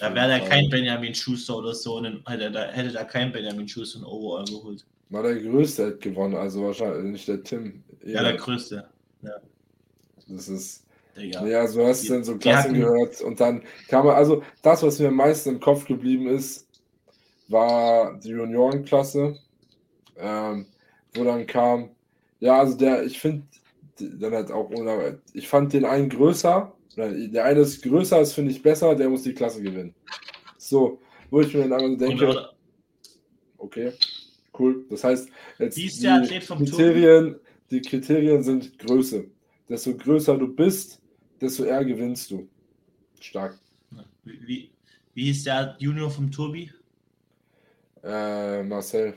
Da 0.00 0.14
wäre 0.14 0.28
da 0.28 0.40
kein 0.40 0.68
Benjamin 0.68 1.14
Schuster 1.14 1.56
oder 1.56 1.74
so, 1.74 2.02
hätte 2.04 2.50
da, 2.50 2.64
hätte 2.66 2.92
da 2.92 3.04
kein 3.04 3.32
Benjamin 3.32 3.68
Schuster 3.68 4.00
ein 4.00 4.04
Overall 4.04 4.44
geholt. 4.44 4.84
War 5.10 5.22
der 5.22 5.36
Größte 5.36 5.86
hat 5.86 6.00
gewonnen, 6.00 6.34
also 6.34 6.64
wahrscheinlich 6.64 7.12
nicht 7.12 7.28
der 7.28 7.42
Tim. 7.42 7.82
Ja, 8.04 8.22
der 8.22 8.36
Größte. 8.36 8.88
Ja. 9.22 9.36
Das 10.26 10.48
ist. 10.48 10.84
Ja, 11.16 11.46
ja 11.46 11.66
so 11.66 11.84
hast 11.84 12.08
du 12.08 12.12
dann 12.12 12.24
so 12.24 12.36
Klassen 12.36 12.74
gehört 12.74 13.20
und 13.22 13.40
dann 13.40 13.62
kam 13.88 14.06
man, 14.06 14.14
also 14.14 14.42
das, 14.62 14.82
was 14.82 14.98
mir 15.00 15.08
am 15.08 15.14
meisten 15.14 15.50
im 15.50 15.60
Kopf 15.60 15.84
geblieben 15.86 16.28
ist, 16.28 16.67
war 17.48 18.18
die 18.18 18.30
Juniorenklasse, 18.30 19.36
ähm, 20.16 20.66
wo 21.14 21.24
dann 21.24 21.46
kam, 21.46 21.90
ja, 22.40 22.58
also 22.60 22.76
der, 22.76 23.04
ich 23.04 23.18
finde, 23.18 23.44
dann 23.98 24.32
halt 24.32 24.50
auch, 24.50 24.70
ich 25.32 25.48
fand 25.48 25.72
den 25.72 25.84
einen 25.84 26.08
größer, 26.08 26.72
der 26.96 27.44
eine 27.44 27.60
ist 27.60 27.82
größer, 27.82 28.18
das 28.18 28.32
finde 28.32 28.50
ich 28.50 28.62
besser, 28.62 28.94
der 28.94 29.08
muss 29.08 29.22
die 29.22 29.34
Klasse 29.34 29.62
gewinnen. 29.62 29.94
So, 30.56 31.00
wo 31.30 31.40
ich 31.40 31.54
mir 31.54 31.68
dann 31.68 31.72
einmal 31.80 31.96
denke, 31.96 32.50
okay, 33.58 33.92
cool. 34.58 34.84
Das 34.90 35.04
heißt, 35.04 35.28
jetzt 35.58 35.76
die, 35.76 35.88
die 35.88 36.38
Kriterien, 36.38 37.36
die 37.70 37.80
Kriterien 37.80 38.42
sind 38.42 38.78
Größe. 38.78 39.26
Desto 39.68 39.94
größer 39.94 40.36
du 40.38 40.48
bist, 40.48 41.00
desto 41.40 41.64
eher 41.64 41.84
gewinnst 41.84 42.30
du. 42.30 42.48
Stark. 43.20 43.58
Wie, 44.24 44.70
wie, 45.14 45.24
hieß 45.24 45.44
der 45.44 45.76
Junior 45.78 46.10
vom 46.10 46.30
Turbi? 46.30 46.70
Äh, 48.02 48.62
Marcel. 48.62 49.16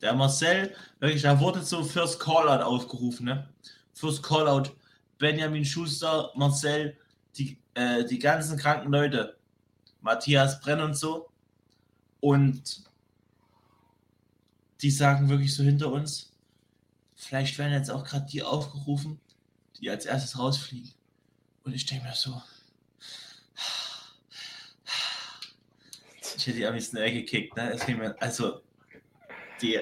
Der 0.00 0.14
Marcel, 0.14 0.74
wirklich, 1.00 1.22
da 1.22 1.38
wurde 1.40 1.62
so 1.62 1.82
First 1.82 2.20
Callout 2.20 2.62
aufgerufen, 2.62 3.26
ne? 3.26 3.48
First 3.94 4.22
Callout 4.22 4.70
Benjamin 5.18 5.64
Schuster, 5.64 6.30
Marcel, 6.36 6.96
die, 7.36 7.58
äh, 7.74 8.04
die 8.04 8.18
ganzen 8.18 8.56
kranken 8.56 8.92
Leute, 8.92 9.36
Matthias 10.00 10.60
Brenn 10.60 10.80
und 10.80 10.94
so. 10.94 11.28
Und 12.20 12.84
die 14.80 14.90
sagen 14.90 15.28
wirklich 15.28 15.54
so 15.54 15.64
hinter 15.64 15.90
uns, 15.90 16.32
vielleicht 17.16 17.58
werden 17.58 17.72
jetzt 17.72 17.90
auch 17.90 18.04
gerade 18.04 18.26
die 18.26 18.42
aufgerufen, 18.42 19.20
die 19.80 19.90
als 19.90 20.06
erstes 20.06 20.38
rausfliegen. 20.38 20.92
Und 21.64 21.74
ich 21.74 21.86
denke 21.86 22.06
mir 22.06 22.14
so, 22.14 22.40
ich 26.38 26.46
hätte 26.46 26.56
die 26.58 26.66
am 26.66 26.74
liebsten 26.74 26.96
gekickt, 26.96 27.56
ne? 27.56 27.76
Also, 28.20 28.60
die, 29.60 29.80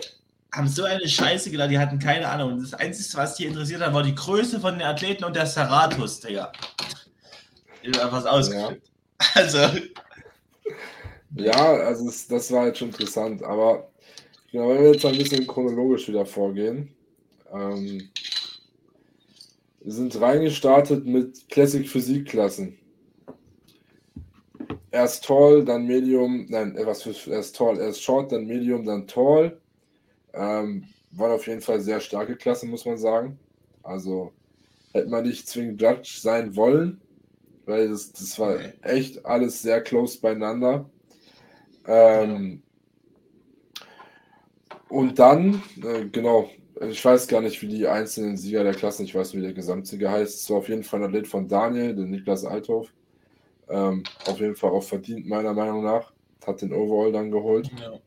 haben 0.56 0.68
so 0.68 0.84
eine 0.84 1.06
Scheiße 1.06 1.50
gedacht, 1.50 1.70
die 1.70 1.78
hatten 1.78 1.98
keine 1.98 2.28
Ahnung. 2.28 2.54
Und 2.54 2.62
das 2.62 2.74
Einzige, 2.74 3.18
was 3.18 3.36
die 3.36 3.44
interessiert 3.44 3.82
hat, 3.82 3.92
war 3.92 4.02
die 4.02 4.14
Größe 4.14 4.58
von 4.58 4.78
den 4.78 4.86
Athleten 4.86 5.24
und 5.24 5.36
der 5.36 5.46
Serratus, 5.46 6.20
Digga. 6.20 6.50
Ich 7.82 7.98
habe 7.98 8.12
was 8.12 8.26
ausgeflippt. 8.26 8.86
Ja. 8.86 8.96
Also. 9.34 9.58
Ja, 11.36 11.54
also 11.54 12.04
das, 12.04 12.28
das 12.28 12.52
war 12.52 12.66
jetzt 12.66 12.78
schon 12.78 12.88
interessant, 12.88 13.42
aber 13.42 13.90
genau, 14.52 14.68
wenn 14.68 14.82
wir 14.82 14.92
jetzt 14.92 15.06
ein 15.06 15.16
bisschen 15.16 15.46
chronologisch 15.46 16.06
wieder 16.08 16.26
vorgehen. 16.26 16.94
Ähm, 17.50 18.10
wir 19.80 19.92
sind 19.92 20.20
reingestartet 20.20 21.06
mit 21.06 21.48
Classic 21.48 21.88
Physik-Klassen. 21.88 22.78
Erst 24.96 25.26
Tall, 25.26 25.62
dann 25.62 25.86
Medium, 25.86 26.46
nein, 26.48 26.74
was 26.84 27.02
für 27.02 27.30
erst 27.30 27.54
Tall, 27.56 27.78
erst 27.78 28.02
Short, 28.02 28.32
dann 28.32 28.46
Medium, 28.46 28.86
dann 28.86 29.06
Tall. 29.06 29.60
Ähm, 30.32 30.84
waren 31.10 31.32
auf 31.32 31.46
jeden 31.46 31.60
Fall 31.60 31.82
sehr 31.82 32.00
starke 32.00 32.34
Klasse, 32.34 32.66
muss 32.66 32.86
man 32.86 32.96
sagen. 32.96 33.38
Also 33.82 34.32
hätte 34.94 35.10
man 35.10 35.26
nicht 35.26 35.46
zwingend 35.50 35.82
Judge 35.82 36.16
sein 36.22 36.56
wollen, 36.56 37.02
weil 37.66 37.90
das, 37.90 38.10
das 38.12 38.38
war 38.38 38.58
echt 38.80 39.22
alles 39.26 39.60
sehr 39.60 39.82
close 39.82 40.18
beieinander. 40.18 40.88
Ähm, 41.86 42.62
und 44.88 45.18
dann, 45.18 45.62
äh, 45.84 46.06
genau, 46.06 46.48
ich 46.80 47.04
weiß 47.04 47.28
gar 47.28 47.42
nicht, 47.42 47.60
wie 47.60 47.68
die 47.68 47.86
einzelnen 47.86 48.38
Sieger 48.38 48.64
der 48.64 48.72
Klassen, 48.72 49.04
ich 49.04 49.14
weiß, 49.14 49.34
wie 49.34 49.42
der 49.42 49.52
Gesamtsieger 49.52 50.10
heißt. 50.10 50.40
Es 50.40 50.48
war 50.48 50.56
auf 50.56 50.70
jeden 50.70 50.84
Fall 50.84 51.00
ein 51.00 51.08
Athlet 51.10 51.28
von 51.28 51.48
Daniel, 51.48 51.94
der 51.94 52.06
Niklas 52.06 52.46
Althoff. 52.46 52.90
Ähm, 53.68 54.04
auf 54.26 54.38
jeden 54.38 54.56
Fall 54.56 54.70
auch 54.70 54.82
verdient, 54.82 55.26
meiner 55.26 55.52
Meinung 55.52 55.84
nach. 55.84 56.12
Hat 56.46 56.62
den 56.62 56.72
Overall 56.72 57.10
dann 57.10 57.30
geholt. 57.30 57.70
Ja. 57.80 57.98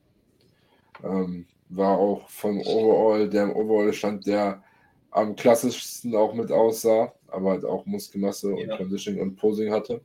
Ähm, 1.03 1.45
war 1.69 1.97
auch 1.97 2.29
vom 2.29 2.59
Overall, 2.61 3.29
der 3.29 3.43
im 3.43 3.55
Overall 3.55 3.93
stand, 3.93 4.25
der 4.25 4.63
am 5.11 5.35
klassischsten 5.35 6.15
auch 6.15 6.33
mit 6.33 6.51
aussah, 6.51 7.13
aber 7.27 7.51
halt 7.51 7.65
auch 7.65 7.85
Muskelmasse 7.85 8.51
ja. 8.51 8.71
und 8.71 8.77
Conditioning 8.77 9.21
und 9.21 9.35
Posing 9.35 9.71
hatte. 9.71 10.01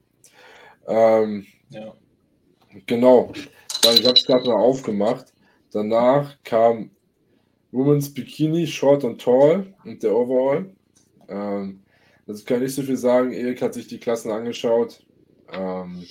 Ähm, 0.86 1.46
ja. 1.70 1.94
Genau. 2.86 3.32
Dann, 3.82 3.94
ich 3.94 4.04
habe 4.04 4.14
es 4.14 4.26
gerade 4.26 4.46
mal 4.48 4.60
aufgemacht. 4.60 5.32
Danach 5.72 6.36
kam 6.44 6.90
Women's 7.72 8.12
Bikini, 8.12 8.66
Short 8.66 9.04
und 9.04 9.20
Tall 9.20 9.74
und 9.84 10.02
der 10.02 10.14
Overall. 10.14 10.74
Ähm, 11.28 11.82
das 12.26 12.44
kann 12.44 12.58
ich 12.58 12.62
nicht 12.64 12.74
so 12.74 12.82
viel 12.82 12.96
sagen. 12.96 13.32
Erik 13.32 13.60
hat 13.60 13.74
sich 13.74 13.86
die 13.86 13.98
Klassen 13.98 14.30
angeschaut. 14.30 15.04
Ähm, 15.56 16.04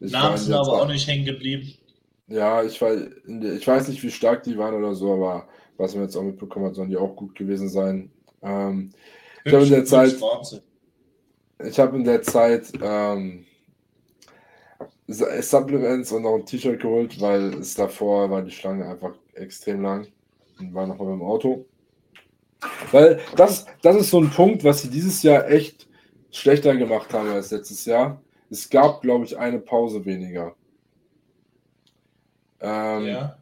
Namen 0.00 0.36
sind 0.36 0.54
aber 0.54 0.82
auch 0.82 0.88
nicht 0.88 1.06
hängen 1.06 1.24
geblieben. 1.24 1.72
Ja, 2.28 2.62
ich, 2.62 2.80
war, 2.80 2.92
ich 2.94 3.66
weiß 3.66 3.88
nicht, 3.88 4.02
wie 4.02 4.10
stark 4.10 4.42
die 4.42 4.58
waren 4.58 4.74
oder 4.74 4.94
so, 4.94 5.14
aber 5.14 5.48
was 5.76 5.94
man 5.94 6.04
jetzt 6.04 6.16
auch 6.16 6.22
mitbekommen 6.22 6.66
hat, 6.66 6.74
sollen 6.74 6.90
die 6.90 6.96
auch 6.96 7.14
gut 7.14 7.34
gewesen 7.34 7.68
sein. 7.68 8.10
Ähm, 8.42 8.90
ich 9.44 9.52
habe 9.52 9.64
in 9.64 9.70
der 9.70 9.84
Zeit. 9.84 10.16
Ich 11.64 11.78
habe 11.78 11.96
in 11.96 12.04
der 12.04 12.22
Zeit 12.22 12.70
ähm, 12.82 13.46
Supplements 15.08 16.12
und 16.12 16.22
noch 16.22 16.34
ein 16.34 16.44
T-Shirt 16.44 16.80
geholt, 16.80 17.20
weil 17.20 17.54
es 17.54 17.74
davor 17.74 18.28
war 18.30 18.42
die 18.42 18.50
Schlange 18.50 18.86
einfach 18.86 19.14
extrem 19.34 19.82
lang 19.82 20.06
und 20.58 20.74
war 20.74 20.86
noch 20.86 20.98
mal 20.98 21.12
im 21.12 21.22
Auto. 21.22 21.64
Weil 22.90 23.20
das, 23.36 23.66
das 23.82 23.96
ist 23.96 24.10
so 24.10 24.20
ein 24.20 24.30
Punkt, 24.30 24.64
was 24.64 24.82
sie 24.82 24.90
dieses 24.90 25.22
Jahr 25.22 25.48
echt 25.48 25.86
schlechter 26.30 26.76
gemacht 26.76 27.12
haben 27.14 27.30
als 27.30 27.50
letztes 27.50 27.84
Jahr. 27.84 28.20
Es 28.50 28.70
gab, 28.70 29.02
glaube 29.02 29.24
ich, 29.24 29.36
eine 29.36 29.58
Pause 29.58 30.04
weniger. 30.04 30.54
Ähm, 32.60 33.06
ja. 33.06 33.38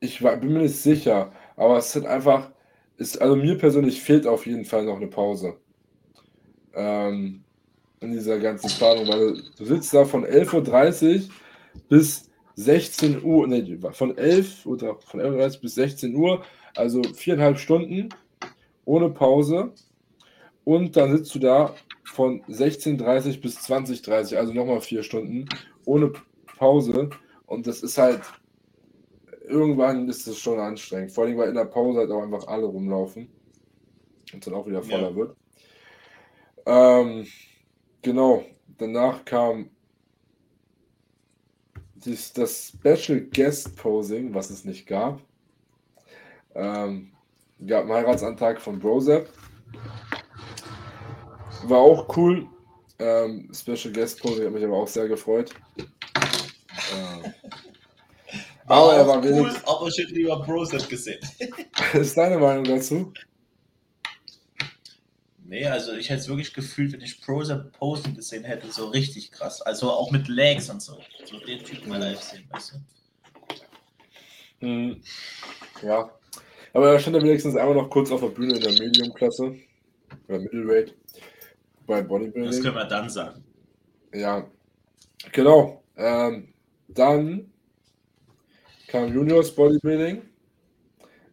Ich 0.00 0.22
war, 0.22 0.36
bin 0.36 0.52
mir 0.52 0.60
nicht 0.60 0.76
sicher, 0.76 1.32
aber 1.56 1.78
es 1.78 1.94
ist 1.94 2.06
einfach, 2.06 2.50
ist, 2.96 3.20
also 3.20 3.36
mir 3.36 3.58
persönlich 3.58 4.02
fehlt 4.02 4.26
auf 4.26 4.46
jeden 4.46 4.64
Fall 4.64 4.84
noch 4.84 4.96
eine 4.96 5.08
Pause. 5.08 5.56
Ähm, 6.74 7.44
in 8.00 8.12
dieser 8.12 8.38
ganzen 8.38 8.68
Planung, 8.78 9.06
weil 9.08 9.42
du 9.56 9.64
sitzt 9.64 9.94
da 9.94 10.04
von 10.04 10.24
11.30 10.24 11.14
Uhr 11.14 11.28
bis 11.88 12.30
16 12.56 13.22
Uhr, 13.22 13.46
nee, 13.46 13.78
von 13.92 14.16
11 14.16 14.66
oder 14.66 14.96
von 15.00 15.20
11.30 15.20 15.54
Uhr 15.54 15.60
bis 15.60 15.74
16 15.74 16.14
Uhr, 16.14 16.44
also 16.76 17.02
viereinhalb 17.14 17.58
Stunden 17.58 18.08
ohne 18.84 19.10
Pause. 19.10 19.72
Und 20.64 20.96
dann 20.96 21.16
sitzt 21.16 21.34
du 21.34 21.38
da 21.38 21.74
von 22.04 22.42
16.30 22.44 23.40
bis 23.40 23.58
20.30, 23.58 24.36
also 24.36 24.52
nochmal 24.52 24.80
vier 24.80 25.02
Stunden 25.02 25.48
ohne 25.84 26.12
Pause. 26.58 27.10
Und 27.46 27.66
das 27.66 27.82
ist 27.82 27.98
halt, 27.98 28.22
irgendwann 29.46 30.08
ist 30.08 30.26
es 30.26 30.38
schon 30.38 30.58
anstrengend. 30.58 31.12
Vor 31.12 31.24
allem, 31.24 31.38
weil 31.38 31.48
in 31.48 31.54
der 31.54 31.64
Pause 31.64 32.00
halt 32.00 32.10
auch 32.10 32.22
einfach 32.22 32.46
alle 32.46 32.66
rumlaufen 32.66 33.28
und 34.32 34.46
dann 34.46 34.54
auch 34.54 34.66
wieder 34.66 34.82
voller 34.82 35.10
ja. 35.10 35.16
wird. 35.16 35.36
Ähm, 36.64 37.26
genau, 38.02 38.44
danach 38.78 39.24
kam 39.24 39.70
das, 42.04 42.32
das 42.32 42.72
Special 42.76 43.20
Guest 43.20 43.76
Posing, 43.76 44.34
was 44.34 44.50
es 44.50 44.64
nicht 44.64 44.86
gab. 44.86 45.20
Ähm, 46.54 47.12
gab 47.66 47.84
einen 47.84 47.92
Heiratsantrag 47.92 48.60
von 48.60 48.78
Brosep. 48.78 49.28
War 51.64 51.78
auch 51.78 52.16
cool. 52.16 52.46
Ähm, 52.98 53.50
Special 53.52 53.92
Guest 53.92 54.20
Posing 54.20 54.46
hat 54.46 54.52
mich 54.52 54.64
aber 54.64 54.76
auch 54.76 54.88
sehr 54.88 55.08
gefreut. 55.08 55.52
Ähm, 55.76 57.34
aber 58.66 58.94
er 58.94 59.06
war 59.06 59.24
cool, 59.24 59.54
aber 59.66 59.88
ich 59.88 59.98
hätte 59.98 60.14
lieber 60.14 60.40
Brosep 60.40 60.88
gesehen. 60.88 61.20
ist 61.94 62.16
deine 62.16 62.38
Meinung 62.38 62.64
dazu? 62.64 63.12
Nee, 65.44 65.66
also 65.66 65.92
ich 65.92 66.08
hätte 66.08 66.20
es 66.20 66.28
wirklich 66.28 66.54
gefühlt, 66.54 66.92
wenn 66.92 67.02
ich 67.02 67.20
Prozep 67.20 67.72
posen 67.72 68.14
gesehen 68.14 68.44
hätte, 68.44 68.70
so 68.72 68.88
richtig 68.88 69.32
krass. 69.32 69.60
Also 69.60 69.90
auch 69.90 70.10
mit 70.10 70.28
Legs 70.28 70.70
und 70.70 70.80
so. 70.80 70.98
So 71.24 71.38
den 71.40 71.62
Typen 71.62 71.90
mal 71.90 71.98
live 71.98 72.22
sehen, 72.22 72.48
weißt 72.50 72.72
du? 74.60 74.66
Hm. 74.66 75.02
Ja. 75.82 76.10
Aber 76.72 76.92
da 76.92 76.98
stand 76.98 77.16
er 77.16 77.22
wenigstens 77.22 77.56
einmal 77.56 77.74
noch 77.74 77.90
kurz 77.90 78.10
auf 78.10 78.20
der 78.20 78.28
Bühne 78.28 78.54
in 78.54 78.62
der 78.62 78.72
Medium-Klasse. 78.72 79.56
Oder 80.28 80.38
Middleweight. 80.38 80.94
Bei 81.92 82.00
Bodybuilding. 82.00 82.50
Das 82.50 82.62
können 82.62 82.74
wir 82.74 82.86
dann 82.86 83.10
sagen. 83.10 83.44
Ja. 84.14 84.50
Genau. 85.30 85.84
Ähm, 85.94 86.54
dann 86.88 87.52
kam 88.88 89.12
Juniors 89.12 89.54
Bodybuilding. 89.54 90.22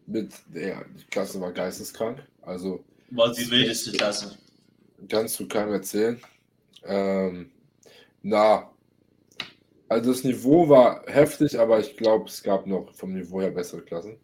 Mit, 0.06 0.34
ja, 0.52 0.82
die 0.98 1.04
Klasse 1.10 1.40
war 1.40 1.52
geisteskrank. 1.52 2.22
Also 2.42 2.84
war 3.10 3.32
die 3.32 3.50
wildeste 3.50 3.92
Klasse. 3.92 4.36
Kannst 5.08 5.40
du 5.40 5.48
keinem 5.48 5.72
erzählen. 5.72 6.20
Ähm, 6.84 7.50
na, 8.22 8.70
also 9.88 10.10
das 10.10 10.24
Niveau 10.24 10.68
war 10.68 11.04
heftig, 11.06 11.58
aber 11.58 11.80
ich 11.80 11.96
glaube, 11.96 12.26
es 12.26 12.42
gab 12.42 12.66
noch 12.66 12.92
vom 12.92 13.14
Niveau 13.14 13.40
her 13.40 13.50
bessere 13.50 13.80
Klassen. 13.80 14.18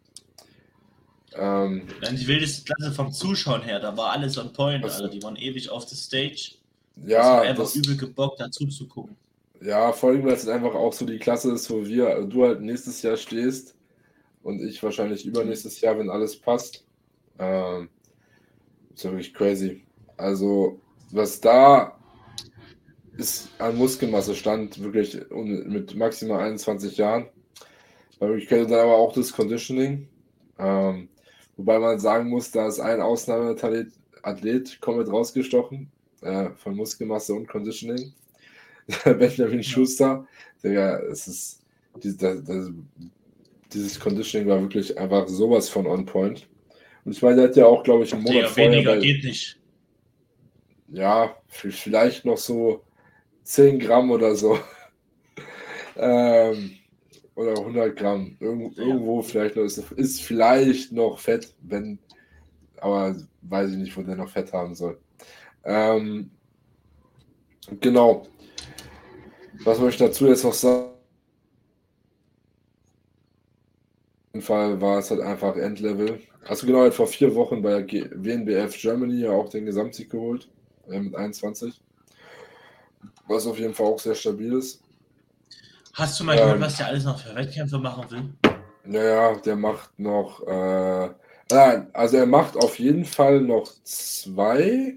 Ähm, 1.35 1.87
die 2.11 2.27
wildeste 2.27 2.63
Klasse 2.63 2.93
vom 2.93 3.11
Zuschauen 3.11 3.61
her, 3.61 3.79
da 3.79 3.95
war 3.95 4.11
alles 4.11 4.37
on 4.37 4.53
point, 4.53 4.83
also, 4.83 5.03
also 5.03 5.13
die 5.13 5.21
waren 5.21 5.35
ewig 5.35 5.69
auf 5.69 5.85
der 5.85 5.97
Stage. 5.97 6.53
Ja, 7.05 7.17
das 7.17 7.27
war 7.27 7.41
einfach 7.41 7.63
das, 7.63 7.75
übel 7.75 7.97
gebockt, 7.97 8.39
dazu 8.39 8.67
zu 8.67 8.87
gucken. 8.87 9.15
Ja, 9.61 9.91
vor 9.91 10.09
allem, 10.09 10.23
weil 10.25 10.33
es 10.33 10.47
einfach 10.47 10.73
auch 10.73 10.93
so 10.93 11.05
die 11.05 11.19
Klasse 11.19 11.51
ist, 11.51 11.69
wo 11.69 11.85
wir, 11.85 12.23
du 12.23 12.45
halt 12.45 12.61
nächstes 12.61 13.01
Jahr 13.01 13.17
stehst 13.17 13.75
und 14.43 14.61
ich 14.61 14.81
wahrscheinlich 14.81 15.25
übernächstes 15.25 15.81
Jahr, 15.81 15.97
wenn 15.99 16.09
alles 16.09 16.39
passt. 16.39 16.85
Ähm, 17.39 17.89
ist 18.93 19.03
ja 19.03 19.11
wirklich 19.11 19.33
crazy. 19.33 19.83
Also, 20.15 20.79
was 21.11 21.39
da 21.41 21.97
ist 23.17 23.49
an 23.57 23.75
Muskelmasse 23.75 24.35
stand, 24.35 24.81
wirklich 24.81 25.19
mit 25.31 25.95
maximal 25.95 26.39
21 26.41 26.97
Jahren. 26.97 27.27
Weil 28.19 28.37
ich 28.37 28.47
kenne 28.47 28.67
dann 28.67 28.79
aber 28.79 28.95
auch 28.95 29.13
das 29.13 29.31
Conditioning. 29.33 30.07
Ähm, 30.59 31.09
wobei 31.57 31.79
man 31.79 31.99
sagen 31.99 32.29
muss, 32.29 32.51
da 32.51 32.67
ist 32.67 32.79
ein 32.79 33.01
Ausnahmeathlet 33.01 33.91
Athlet 34.23 34.79
komplett 34.81 35.11
rausgestochen 35.11 35.91
äh, 36.21 36.49
von 36.57 36.75
Muskelmasse 36.75 37.33
und 37.33 37.47
Conditioning. 37.47 38.13
Benjamin 39.03 39.63
Schuster. 39.63 40.27
Digga, 40.63 40.99
es 41.11 41.27
ist 41.27 41.61
dieses, 42.03 42.17
das, 42.17 42.71
dieses 43.73 43.99
Conditioning 43.99 44.47
war 44.47 44.61
wirklich 44.61 44.97
einfach 44.97 45.27
sowas 45.27 45.69
von 45.69 45.87
on 45.87 46.05
point. 46.05 46.47
Und 47.05 47.13
ich 47.13 47.21
meine, 47.21 47.37
der 47.37 47.49
hat 47.49 47.55
ja 47.55 47.65
auch, 47.65 47.83
glaube 47.83 48.03
ich, 48.03 48.13
einen 48.13 48.23
Monat 48.23 48.41
ja, 48.41 48.47
vorher. 48.47 48.71
Weniger 48.71 48.95
bei, 48.95 48.99
geht 48.99 49.23
nicht. 49.23 49.59
Ja, 50.89 51.35
vielleicht 51.47 52.25
noch 52.25 52.37
so 52.37 52.83
10 53.43 53.79
Gramm 53.79 54.11
oder 54.11 54.35
so. 54.35 54.59
ähm, 55.97 56.77
oder 57.37 57.51
100 57.51 57.95
Gramm. 57.95 58.35
Irgendwo, 58.39 58.71
ja. 58.71 58.87
irgendwo 58.87 59.21
vielleicht 59.21 59.55
noch 59.55 59.63
ist, 59.63 59.77
ist 59.77 60.21
vielleicht 60.21 60.91
noch 60.91 61.19
Fett, 61.19 61.53
wenn, 61.61 61.99
aber 62.77 63.15
weiß 63.43 63.71
ich 63.71 63.77
nicht, 63.77 63.95
wo 63.95 64.01
der 64.01 64.15
noch 64.15 64.29
Fett 64.29 64.51
haben 64.51 64.73
soll. 64.73 64.97
Ähm, 65.63 66.31
genau. 67.79 68.25
Was 69.63 69.79
möchte 69.79 70.03
ich 70.03 70.09
dazu 70.09 70.27
jetzt 70.27 70.43
noch 70.43 70.53
sagen? 70.53 70.87
Auf 74.29 74.33
jeden 74.33 74.45
Fall 74.45 74.81
war 74.81 74.99
es 74.99 75.11
halt 75.11 75.21
einfach 75.21 75.55
Endlevel. 75.57 76.19
Hast 76.45 76.63
du 76.63 76.67
genau 76.67 76.81
halt 76.81 76.93
vor 76.93 77.07
vier 77.07 77.35
Wochen 77.35 77.61
bei 77.61 77.81
der 77.81 77.87
WNBF 77.87 78.75
Germany 78.81 79.21
ja 79.21 79.31
auch 79.31 79.49
den 79.49 79.65
Gesamtsieg 79.65 80.09
geholt 80.09 80.49
äh, 80.87 80.99
mit 80.99 81.13
21. 81.13 81.79
Was 83.27 83.45
auf 83.45 83.59
jeden 83.59 83.75
Fall 83.75 83.87
auch 83.87 83.99
sehr 83.99 84.15
stabil 84.15 84.53
ist. 84.53 84.81
Hast 85.97 86.19
du 86.19 86.25
mal 86.25 86.33
ähm, 86.33 86.43
gehört, 86.43 86.61
was 86.61 86.77
der 86.77 86.85
alles 86.85 87.05
noch 87.05 87.19
für 87.19 87.33
Wettkämpfe 87.33 87.79
machen 87.79 88.11
will? 88.11 88.53
Naja, 88.83 89.35
der 89.37 89.55
macht 89.55 89.97
noch. 89.97 90.45
Äh, 90.45 91.09
nein, 91.49 91.89
also 91.91 92.17
er 92.17 92.27
macht 92.27 92.55
auf 92.55 92.77
jeden 92.77 93.03
Fall 93.03 93.41
noch 93.41 93.65
zwei. 93.83 94.95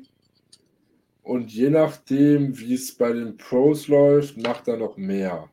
Und 1.22 1.50
je 1.50 1.70
nachdem, 1.70 2.58
wie 2.58 2.74
es 2.74 2.94
bei 2.94 3.12
den 3.12 3.38
Pros 3.38 3.88
läuft, 3.88 4.36
macht 4.36 4.68
er 4.68 4.76
noch 4.76 4.98
mehr. 4.98 5.48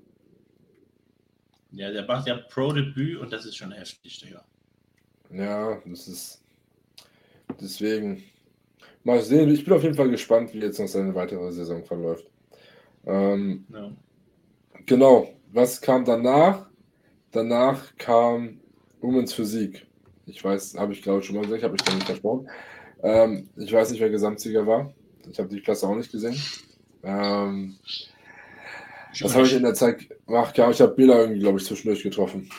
Ja, 1.71 1.91
der 1.91 2.05
macht 2.05 2.27
ja 2.27 2.35
Pro-Debüt 2.49 3.17
und 3.17 3.31
das 3.31 3.45
ist 3.45 3.55
schon 3.55 3.71
heftig, 3.71 4.19
Digga. 4.19 4.43
Ja, 5.31 5.81
das 5.85 6.09
ist. 6.09 6.43
Deswegen. 7.61 8.21
mal 9.05 9.21
sehen. 9.21 9.49
Ich 9.49 9.63
bin 9.63 9.73
auf 9.73 9.83
jeden 9.83 9.95
Fall 9.95 10.09
gespannt, 10.09 10.53
wie 10.53 10.59
jetzt 10.59 10.77
noch 10.77 10.87
seine 10.89 11.15
weitere 11.15 11.53
Saison 11.53 11.85
verläuft. 11.85 12.25
Ähm, 13.05 13.65
ja. 13.71 13.91
Genau. 14.85 15.37
Was 15.51 15.81
kam 15.81 16.05
danach? 16.05 16.67
Danach 17.31 17.95
kam 17.97 18.59
Women's 19.01 19.33
Physik. 19.33 19.85
Ich 20.25 20.43
weiß, 20.43 20.75
habe 20.77 20.93
ich 20.93 21.01
glaube 21.01 21.19
ich 21.19 21.25
schon 21.25 21.35
mal 21.35 21.43
gesagt, 21.43 21.63
habe 21.63 21.75
ich 21.75 21.83
da 21.83 21.93
nicht 21.93 22.05
versprochen. 22.05 22.49
Ähm, 23.03 23.49
ich 23.55 23.71
weiß 23.71 23.91
nicht, 23.91 24.01
wer 24.01 24.09
Gesamtsieger 24.09 24.65
war. 24.65 24.93
Ich 25.29 25.39
habe 25.39 25.49
die 25.49 25.61
Klasse 25.61 25.87
auch 25.87 25.95
nicht 25.95 26.11
gesehen. 26.11 26.35
Ähm, 27.03 27.77
das 29.19 29.35
habe 29.35 29.45
ich 29.45 29.53
in 29.53 29.63
der 29.63 29.73
Zeit 29.73 30.07
gemacht. 30.25 30.57
Ja, 30.57 30.69
ich 30.69 30.81
habe 30.81 30.93
Bela 30.93 31.19
irgendwie, 31.21 31.39
glaube 31.39 31.59
ich, 31.59 31.65
zwischendurch 31.65 32.03
getroffen. 32.03 32.49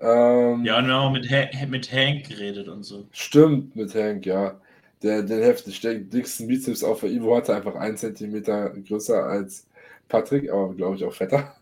Ähm, 0.00 0.64
ja, 0.64 0.78
und 0.78 0.86
wir 0.86 0.94
haben 0.94 1.08
auch 1.08 1.12
mit, 1.12 1.30
ha 1.30 1.48
mit 1.66 1.92
Hank 1.92 2.28
geredet 2.28 2.68
und 2.68 2.84
so. 2.84 3.06
Stimmt, 3.10 3.74
mit 3.74 3.94
Hank, 3.94 4.26
ja. 4.26 4.60
Der 5.02 5.22
den 5.22 5.42
heftig 5.42 5.80
dicksten 5.80 6.48
Bizeps 6.48 6.82
auf 6.82 7.00
der 7.00 7.10
Ivo 7.10 7.36
hatte, 7.36 7.54
einfach 7.54 7.74
ein 7.76 7.96
Zentimeter 7.96 8.70
größer 8.70 9.24
als 9.24 9.66
Patrick, 10.08 10.50
aber 10.50 10.74
glaube 10.74 10.96
ich 10.96 11.04
auch 11.04 11.14
fetter. 11.14 11.54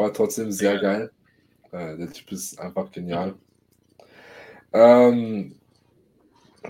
Aber 0.00 0.14
trotzdem 0.14 0.50
sehr 0.50 0.78
geil. 0.78 1.10
Äh, 1.72 1.98
der 1.98 2.10
Typ 2.10 2.32
ist 2.32 2.58
einfach 2.58 2.90
genial. 2.90 3.34
Ähm, 4.72 5.56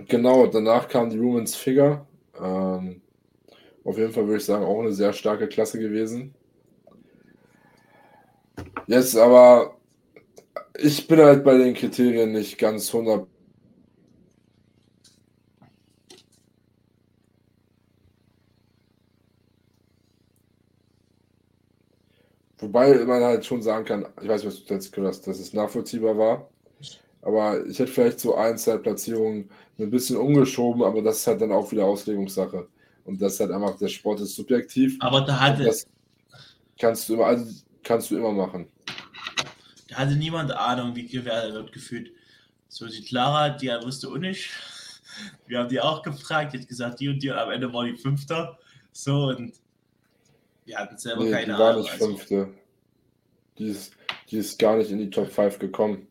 genau, 0.08 0.48
danach 0.48 0.88
kam 0.88 1.10
die 1.10 1.22
Women's 1.22 1.54
Figure. 1.54 2.04
Ähm, 2.36 3.00
auf 3.84 3.96
jeden 3.96 4.12
Fall 4.12 4.26
würde 4.26 4.38
ich 4.38 4.44
sagen, 4.44 4.64
auch 4.64 4.80
eine 4.80 4.92
sehr 4.92 5.12
starke 5.12 5.46
Klasse 5.46 5.78
gewesen. 5.78 6.34
Jetzt 8.88 9.16
aber, 9.16 9.76
ich 10.76 11.06
bin 11.06 11.20
halt 11.20 11.44
bei 11.44 11.56
den 11.56 11.74
Kriterien 11.74 12.32
nicht 12.32 12.58
ganz 12.58 12.92
100 12.92 13.28
Wobei 22.60 23.04
man 23.04 23.22
halt 23.22 23.44
schon 23.44 23.62
sagen 23.62 23.84
kann, 23.84 24.06
ich 24.20 24.28
weiß 24.28 24.44
nicht, 24.44 24.52
was 24.52 24.64
du 24.64 24.74
jetzt 24.74 24.92
gehört 24.92 25.14
hast, 25.14 25.26
dass 25.26 25.38
es 25.38 25.52
nachvollziehbar 25.52 26.16
war. 26.16 26.50
Aber 27.22 27.66
ich 27.66 27.78
hätte 27.78 27.92
vielleicht 27.92 28.20
so 28.20 28.34
ein, 28.34 28.56
zwei 28.58 28.78
Platzierungen 28.78 29.50
ein 29.78 29.90
bisschen 29.90 30.16
umgeschoben, 30.16 30.82
aber 30.82 31.02
das 31.02 31.18
ist 31.18 31.26
halt 31.26 31.40
dann 31.40 31.52
auch 31.52 31.70
wieder 31.70 31.84
Auslegungssache. 31.84 32.68
Und 33.04 33.20
das 33.20 33.34
ist 33.34 33.40
halt 33.40 33.50
einfach, 33.50 33.78
der 33.78 33.88
Sport 33.88 34.20
ist 34.20 34.34
subjektiv. 34.34 34.96
Aber 35.00 35.22
da 35.22 35.38
hatte. 35.38 35.64
Das 35.64 35.86
kannst 36.78 37.08
du 37.08 37.14
immer, 37.14 37.26
also 37.26 37.50
kannst 37.82 38.10
du 38.10 38.16
immer 38.16 38.32
machen. 38.32 38.68
Da 39.88 39.96
hatte 39.96 40.16
niemand 40.16 40.52
Ahnung, 40.52 40.94
wie 40.94 41.06
gewertet 41.06 41.54
wird 41.54 41.72
gefühlt. 41.72 42.12
So 42.68 42.86
die 42.86 43.02
Clara, 43.02 43.50
die 43.50 43.68
wusste 43.82 44.08
auch 44.08 44.18
nicht. 44.18 44.50
Wir 45.46 45.58
haben 45.58 45.68
die 45.68 45.80
auch 45.80 46.02
gefragt, 46.02 46.52
die 46.52 46.60
hat 46.60 46.68
gesagt, 46.68 47.00
die 47.00 47.08
und 47.08 47.22
die 47.22 47.30
und 47.30 47.36
am 47.36 47.50
Ende 47.50 47.72
war 47.72 47.84
die 47.84 47.96
Fünfter. 47.96 48.58
So 48.92 49.28
und 49.28 49.54
wir 50.70 50.78
hatten 50.78 50.96
selber 50.96 51.24
nee, 51.24 51.32
keine 51.32 51.46
die 51.46 51.52
Ahnung. 51.52 51.66
war 51.66 51.76
nicht 51.78 51.92
also. 51.92 52.06
Fünfte. 52.06 52.48
Die 53.58 53.70
ist, 53.70 53.92
die 54.30 54.38
ist 54.38 54.58
gar 54.58 54.76
nicht 54.76 54.90
in 54.90 54.98
die 54.98 55.10
Top 55.10 55.30
5 55.30 55.58
gekommen. 55.58 56.06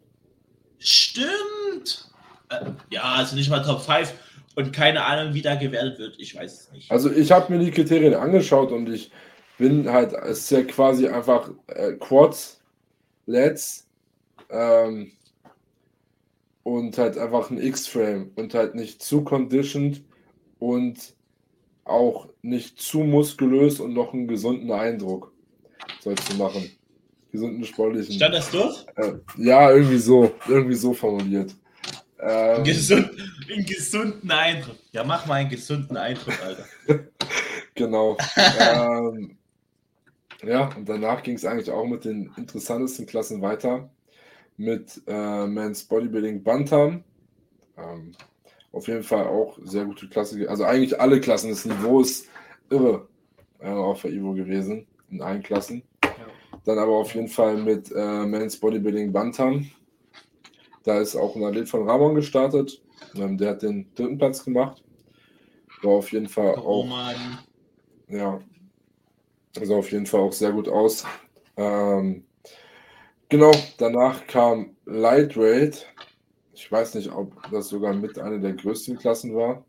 Stimmt! 0.78 2.12
Äh, 2.50 2.66
ja, 2.92 3.04
also 3.04 3.38
nicht 3.38 3.50
mal 3.50 3.64
Top 3.64 3.82
5 3.82 4.14
und 4.56 4.74
keine 4.74 5.06
Ahnung, 5.06 5.34
wie 5.34 5.42
da 5.42 5.56
gewertet 5.56 5.98
wird. 6.00 6.20
Ich 6.20 6.36
weiß 6.36 6.62
es 6.62 6.72
nicht. 6.74 6.92
Also 6.92 7.10
ich 7.10 7.32
habe 7.32 7.54
mir 7.54 7.64
die 7.64 7.72
Kriterien 7.72 8.14
angeschaut 8.14 8.72
und 8.72 8.90
ich 8.90 9.12
bin 9.58 9.90
halt, 9.90 10.12
es 10.12 10.40
ist 10.40 10.52
ja 10.52 10.64
quasi 10.64 11.08
einfach 11.08 11.50
äh, 11.68 11.94
Quads, 11.94 12.62
Lets 13.28 13.88
ähm, 14.50 15.14
und 16.64 16.98
halt 16.98 17.18
einfach 17.18 17.50
ein 17.50 17.62
X-Frame 17.62 18.32
und 18.36 18.54
halt 18.54 18.76
nicht 18.76 19.02
zu 19.02 19.24
conditioned 19.24 20.02
und 20.60 21.14
auch 21.90 22.30
nicht 22.42 22.82
zu 22.82 23.00
muskulös 23.00 23.80
und 23.80 23.94
noch 23.94 24.14
einen 24.14 24.28
gesunden 24.28 24.72
Eindruck 24.72 25.34
sollst 26.02 26.32
du 26.32 26.38
machen. 26.38 26.70
Gesunden 27.32 27.64
sportlichen. 27.64 28.16
Stand 28.16 28.34
das 28.34 28.52
dort? 28.52 28.86
Äh, 28.96 29.14
ja, 29.38 29.72
irgendwie 29.72 29.98
so, 29.98 30.34
irgendwie 30.48 30.76
so 30.76 30.94
formuliert. 30.94 31.56
Ähm, 32.22 32.64
Gesund, 32.64 33.12
einen 33.50 33.66
gesunden 33.66 34.30
Eindruck. 34.32 34.76
Ja, 34.92 35.04
mach 35.04 35.26
mal 35.26 35.36
einen 35.36 35.50
gesunden 35.50 35.96
Eindruck, 35.96 36.34
Alter. 36.44 36.66
genau. 37.76 38.18
ähm, 38.60 39.38
ja, 40.44 40.70
und 40.76 40.88
danach 40.88 41.24
ging 41.24 41.36
es 41.36 41.46
eigentlich 41.46 41.72
auch 41.72 41.86
mit 41.86 42.06
den 42.06 42.32
interessantesten 42.36 43.06
Klassen 43.06 43.42
weiter. 43.42 43.90
Mit 44.58 45.02
äh, 45.08 45.48
Men's 45.48 45.84
Bodybuilding 45.84 46.44
Bantam. 46.44 47.04
Ähm, 47.78 48.14
auf 48.72 48.88
jeden 48.88 49.04
Fall 49.04 49.28
auch 49.28 49.58
sehr 49.64 49.86
gute 49.86 50.08
Klasse. 50.08 50.48
Also 50.50 50.64
eigentlich 50.64 51.00
alle 51.00 51.20
Klassen. 51.20 51.50
Das 51.50 51.66
Niveau 51.66 52.02
ist 52.02 52.28
irre 52.70 53.08
äh, 53.60 53.70
auf 53.70 54.02
der 54.02 54.12
Ivo 54.12 54.34
gewesen. 54.34 54.86
In 55.10 55.22
allen 55.22 55.42
Klassen. 55.42 55.84
Ja. 56.04 56.12
Dann 56.66 56.78
aber 56.78 56.98
auf 56.98 57.14
jeden 57.16 57.28
Fall 57.28 57.58
mit 57.58 57.92
äh, 57.92 58.26
Men's 58.26 58.58
Bodybuilding 58.58 59.12
Bantam. 59.12 59.70
Da 60.84 61.00
ist 61.00 61.16
auch 61.16 61.36
ein 61.36 61.44
Athlet 61.44 61.68
von 61.68 61.90
Ramon 61.90 62.16
gestartet. 62.16 62.82
Ähm, 63.16 63.38
der 63.38 63.52
hat 63.52 63.64
den 63.64 63.88
dritten 63.96 64.18
Platz 64.18 64.44
gemacht. 64.44 64.84
War 65.82 65.94
auf 65.94 66.12
jeden 66.12 66.28
Fall 66.28 66.56
oh, 66.58 66.82
auch. 66.82 66.86
Mann. 66.86 67.40
Ja. 68.08 68.40
Sah 69.62 69.76
auf 69.76 69.92
jeden 69.92 70.06
Fall 70.06 70.22
auch 70.22 70.34
sehr 70.34 70.52
gut 70.52 70.68
aus. 70.68 71.06
Ähm, 71.58 72.24
genau, 73.30 73.52
danach 73.78 74.26
kam 74.28 74.76
Lightweight. 74.86 75.88
Ich 76.60 76.70
weiß 76.70 76.96
nicht, 76.96 77.10
ob 77.10 77.50
das 77.52 77.70
sogar 77.70 77.94
mit 77.94 78.20
einer 78.20 78.38
der 78.38 78.52
größten 78.52 78.98
Klassen 78.98 79.34
war 79.34 79.64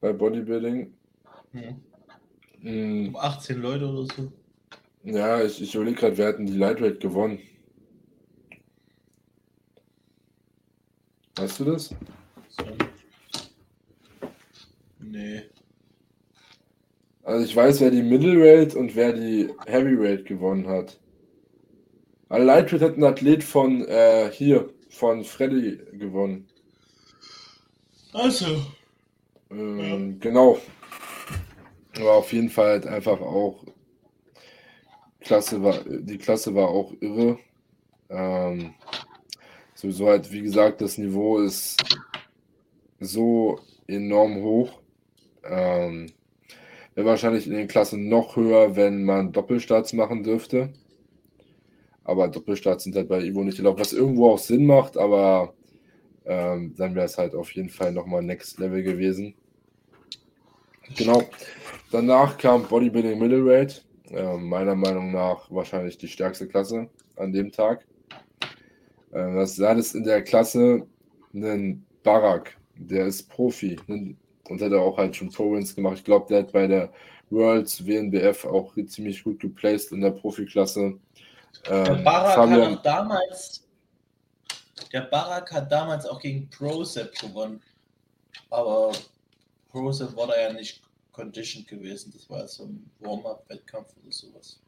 bei 0.00 0.14
Bodybuilding. 0.14 0.94
Hm. 1.52 1.76
Hm. 2.62 3.16
18 3.16 3.60
Leute 3.60 3.86
oder 3.86 4.06
so. 4.06 4.32
Ja, 5.04 5.42
ich, 5.42 5.60
ich 5.60 5.74
überlege 5.74 6.00
gerade, 6.00 6.16
wer 6.16 6.28
hat 6.28 6.38
denn 6.38 6.46
die 6.46 6.56
Lightweight 6.56 7.00
gewonnen? 7.00 7.38
Weißt 11.36 11.60
du 11.60 11.64
das? 11.66 11.94
So. 12.48 12.64
Nee. 15.00 15.42
Also 17.24 17.44
ich 17.44 17.54
weiß, 17.54 17.80
wer 17.80 17.90
die 17.90 18.02
Middleweight 18.02 18.74
und 18.74 18.96
wer 18.96 19.12
die 19.12 19.50
Heavyweight 19.66 20.24
gewonnen 20.24 20.66
hat. 20.66 20.98
Also 22.30 22.46
Lightweight 22.46 22.80
hat 22.80 22.96
ein 22.96 23.04
Athlet 23.04 23.44
von 23.44 23.84
äh, 23.86 24.30
hier, 24.32 24.70
von 24.90 25.24
Freddy 25.24 25.78
gewonnen. 25.92 26.48
Also. 28.12 28.62
Ähm, 29.50 29.78
ja. 29.78 30.16
Genau. 30.20 30.58
Aber 31.96 32.14
auf 32.14 32.32
jeden 32.32 32.50
Fall 32.50 32.70
halt 32.70 32.86
einfach 32.86 33.20
auch 33.20 33.64
Klasse 35.20 35.62
war, 35.62 35.78
die 35.84 36.18
Klasse 36.18 36.54
war 36.54 36.68
auch 36.68 36.92
irre. 37.00 37.38
Ähm, 38.08 38.74
sowieso 39.74 40.08
halt, 40.08 40.32
wie 40.32 40.42
gesagt, 40.42 40.80
das 40.80 40.98
Niveau 40.98 41.38
ist 41.38 41.80
so 42.98 43.60
enorm 43.86 44.42
hoch. 44.42 44.80
Ähm, 45.44 46.12
Wäre 46.94 47.06
wahrscheinlich 47.06 47.46
in 47.46 47.54
den 47.54 47.68
Klassen 47.68 48.08
noch 48.08 48.36
höher, 48.36 48.76
wenn 48.76 49.04
man 49.04 49.32
Doppelstarts 49.32 49.92
machen 49.92 50.24
dürfte. 50.24 50.72
Aber 52.04 52.28
Doppelstarts 52.28 52.84
sind 52.84 52.96
halt 52.96 53.08
bei 53.08 53.20
Ivo 53.22 53.44
nicht 53.44 53.58
erlaubt, 53.58 53.80
was 53.80 53.92
irgendwo 53.92 54.30
auch 54.30 54.38
Sinn 54.38 54.66
macht, 54.66 54.96
aber 54.96 55.54
ähm, 56.24 56.74
dann 56.76 56.94
wäre 56.94 57.06
es 57.06 57.18
halt 57.18 57.34
auf 57.34 57.52
jeden 57.52 57.68
Fall 57.68 57.92
nochmal 57.92 58.22
Next 58.22 58.58
Level 58.58 58.82
gewesen. 58.82 59.34
Genau. 60.96 61.22
Danach 61.90 62.36
kam 62.36 62.66
Bodybuilding 62.66 63.18
Middleweight. 63.18 63.84
Äh, 64.10 64.36
meiner 64.36 64.74
Meinung 64.74 65.12
nach 65.12 65.50
wahrscheinlich 65.50 65.98
die 65.98 66.08
stärkste 66.08 66.48
Klasse 66.48 66.88
an 67.16 67.32
dem 67.32 67.52
Tag. 67.52 67.86
Äh, 69.12 69.34
das 69.34 69.58
ist 69.58 69.94
in 69.94 70.04
der 70.04 70.22
Klasse 70.22 70.86
ein 71.32 71.84
Barak, 72.02 72.56
der 72.74 73.06
ist 73.06 73.28
Profi 73.28 73.78
und 73.88 74.60
hat 74.60 74.72
auch 74.72 74.98
halt 74.98 75.14
schon 75.14 75.30
Pro-Wins 75.30 75.76
gemacht. 75.76 75.98
Ich 75.98 76.04
glaube, 76.04 76.26
der 76.28 76.40
hat 76.40 76.52
bei 76.52 76.66
der 76.66 76.92
Worlds 77.30 77.86
WNBF 77.86 78.44
auch 78.44 78.74
ziemlich 78.86 79.22
gut 79.22 79.38
geplaced 79.38 79.92
in 79.92 80.00
der 80.00 80.10
Profiklasse. 80.10 80.80
Ähm, 80.80 81.00
der 81.66 81.94
Barak 81.96 82.34
Fabian, 82.34 82.72
hat 82.72 82.78
auch 82.78 82.82
damals, 82.82 83.66
der 84.92 85.02
Barak 85.02 85.52
hat 85.52 85.70
damals 85.70 86.06
auch 86.06 86.20
gegen 86.20 86.48
Prozep 86.50 87.14
gewonnen. 87.18 87.62
Aber 88.48 88.92
Prozep 89.70 90.16
war 90.16 90.28
da 90.28 90.40
ja 90.40 90.52
nicht 90.52 90.82
conditioned 91.12 91.68
gewesen. 91.68 92.12
Das 92.14 92.28
war 92.30 92.46
so 92.48 92.64
ein 92.64 92.90
Warm-up-Wettkampf 93.00 93.94
oder 94.02 94.12
sowas. 94.12 94.60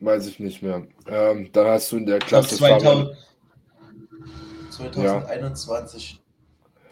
Weiß 0.00 0.26
ich 0.26 0.38
nicht 0.38 0.62
mehr. 0.62 0.86
Ähm, 1.06 1.50
dann 1.52 1.66
hast 1.66 1.90
du 1.92 1.96
in 1.96 2.06
der 2.06 2.18
Klasse. 2.18 2.56
2000, 2.56 3.16
2021, 4.70 6.12
ja. 6.12 6.18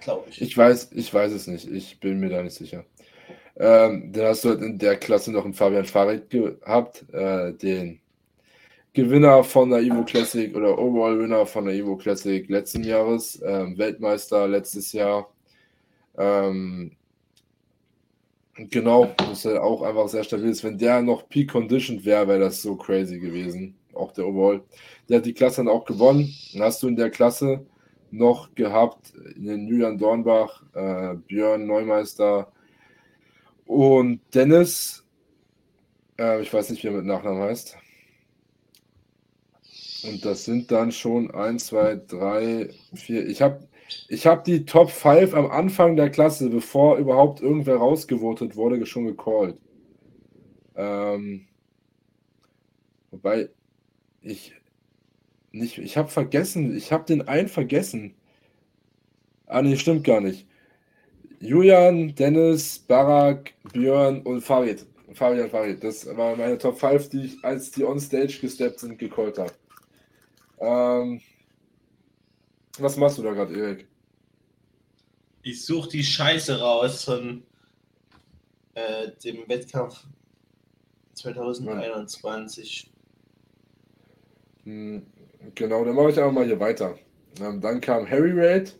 glaube 0.00 0.30
ich. 0.30 0.40
Ich 0.40 0.56
weiß, 0.56 0.92
ich 0.92 1.12
weiß 1.12 1.32
es 1.32 1.46
nicht. 1.46 1.68
Ich 1.68 2.00
bin 2.00 2.20
mir 2.20 2.30
da 2.30 2.42
nicht 2.42 2.54
sicher. 2.54 2.84
Ähm, 3.56 4.12
dann 4.12 4.26
hast 4.26 4.44
du 4.44 4.50
halt 4.50 4.62
in 4.62 4.78
der 4.78 4.96
Klasse 4.96 5.30
noch 5.30 5.44
einen 5.44 5.54
Fabian 5.54 5.84
Farid 5.84 6.30
gehabt, 6.30 7.04
äh, 7.12 7.52
den 7.52 8.01
Gewinner 8.94 9.42
von 9.44 9.70
der 9.70 9.80
Evo 9.80 10.04
Classic 10.04 10.54
oder 10.54 10.78
Overall-Winner 10.78 11.46
von 11.46 11.64
der 11.66 11.74
Evo 11.74 11.96
Classic 11.96 12.48
letzten 12.48 12.84
Jahres, 12.84 13.40
ähm, 13.44 13.78
Weltmeister 13.78 14.46
letztes 14.48 14.92
Jahr. 14.92 15.32
Ähm, 16.18 16.96
Genau, 18.54 19.06
dass 19.16 19.46
er 19.46 19.62
auch 19.62 19.82
einfach 19.82 20.08
sehr 20.08 20.24
stabil 20.24 20.50
ist. 20.50 20.62
Wenn 20.62 20.76
der 20.76 21.00
noch 21.00 21.28
peak 21.28 21.50
conditioned 21.50 22.04
wäre, 22.04 22.28
wäre 22.28 22.40
das 22.40 22.60
so 22.60 22.76
crazy 22.76 23.18
gewesen. 23.18 23.74
Auch 23.94 24.12
der 24.12 24.26
Overall. 24.26 24.62
Der 25.08 25.18
hat 25.18 25.26
die 25.26 25.32
Klasse 25.32 25.56
dann 25.56 25.68
auch 25.68 25.84
gewonnen. 25.86 26.34
Dann 26.52 26.62
hast 26.62 26.82
du 26.82 26.88
in 26.88 26.96
der 26.96 27.10
Klasse 27.10 27.64
noch 28.10 28.54
gehabt 28.54 29.14
den 29.36 29.66
Julian 29.66 29.96
Dornbach, 29.96 30.62
äh, 30.74 31.14
Björn 31.26 31.66
Neumeister 31.66 32.52
und 33.66 34.20
Dennis. 34.34 35.02
Äh, 36.18 36.42
ich 36.42 36.52
weiß 36.52 36.70
nicht, 36.70 36.82
wie 36.82 36.88
er 36.88 36.92
mit 36.92 37.06
Nachnamen 37.06 37.42
heißt. 37.42 37.78
Und 40.04 40.24
das 40.24 40.44
sind 40.44 40.70
dann 40.70 40.92
schon 40.92 41.30
1, 41.30 41.66
2, 41.66 41.96
3, 42.08 42.68
4. 42.94 43.28
Ich 43.28 43.42
habe 43.42 43.68
ich 44.08 44.26
hab 44.26 44.44
die 44.44 44.64
Top 44.64 44.90
5 44.90 45.34
am 45.34 45.50
Anfang 45.50 45.96
der 45.96 46.10
Klasse, 46.10 46.48
bevor 46.50 46.96
überhaupt 46.98 47.40
irgendwer 47.40 47.76
rausgevotet 47.76 48.56
wurde, 48.56 48.84
schon 48.86 49.06
gecallt. 49.06 49.58
Ähm, 50.76 51.46
wobei 53.10 53.50
ich 54.22 54.54
nicht, 55.52 55.78
ich 55.78 55.96
habe 55.96 56.08
vergessen, 56.08 56.76
ich 56.76 56.92
habe 56.92 57.04
den 57.04 57.28
einen 57.28 57.48
vergessen. 57.48 58.14
Ah, 59.46 59.62
nee, 59.62 59.76
stimmt 59.76 60.04
gar 60.04 60.20
nicht. 60.20 60.46
Julian, 61.40 62.14
Dennis, 62.14 62.78
Barak, 62.78 63.52
Björn 63.72 64.22
und 64.22 64.40
Farid. 64.42 64.86
Fabian 65.12 65.50
Farid. 65.50 65.84
Das 65.84 66.06
waren 66.16 66.38
meine 66.38 66.56
Top 66.58 66.78
5, 66.78 67.10
die 67.10 67.24
ich, 67.26 67.44
als 67.44 67.70
die 67.70 67.84
on 67.84 68.00
Stage 68.00 68.38
gesteppt 68.40 68.80
sind, 68.80 68.98
gecallt 68.98 69.38
habe. 69.38 69.52
Ähm, 70.62 71.20
was 72.78 72.96
machst 72.96 73.18
du 73.18 73.22
da 73.22 73.32
gerade, 73.32 73.54
Erik? 73.54 73.88
Ich 75.42 75.64
suche 75.64 75.88
die 75.88 76.04
Scheiße 76.04 76.60
raus 76.60 77.04
von 77.04 77.42
äh, 78.74 79.10
dem 79.24 79.48
Wettkampf 79.48 80.04
2021. 81.14 82.92
Hm, 84.62 85.04
genau, 85.56 85.84
dann 85.84 85.96
mache 85.96 86.10
ich 86.10 86.18
einfach 86.18 86.32
mal 86.32 86.46
hier 86.46 86.60
weiter. 86.60 86.96
Ähm, 87.40 87.60
dann 87.60 87.80
kam 87.80 88.08
Harry 88.08 88.32
Raid. 88.32 88.78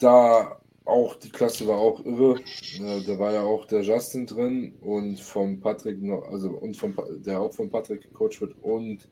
Da 0.00 0.60
auch 0.84 1.14
die 1.14 1.30
Klasse 1.30 1.66
war 1.68 1.78
auch 1.78 2.04
irre. 2.04 2.40
Äh, 2.80 3.04
da 3.06 3.18
war 3.20 3.32
ja 3.32 3.42
auch 3.42 3.66
der 3.66 3.82
Justin 3.82 4.26
drin 4.26 4.74
und 4.80 5.20
vom 5.20 5.60
Patrick 5.60 6.02
noch, 6.02 6.24
also 6.24 6.50
und 6.50 6.76
vom 6.76 6.96
der 7.24 7.40
auch 7.40 7.54
von 7.54 7.70
Patrick 7.70 8.02
gecoacht 8.02 8.40
wird 8.40 8.56
und 8.62 9.08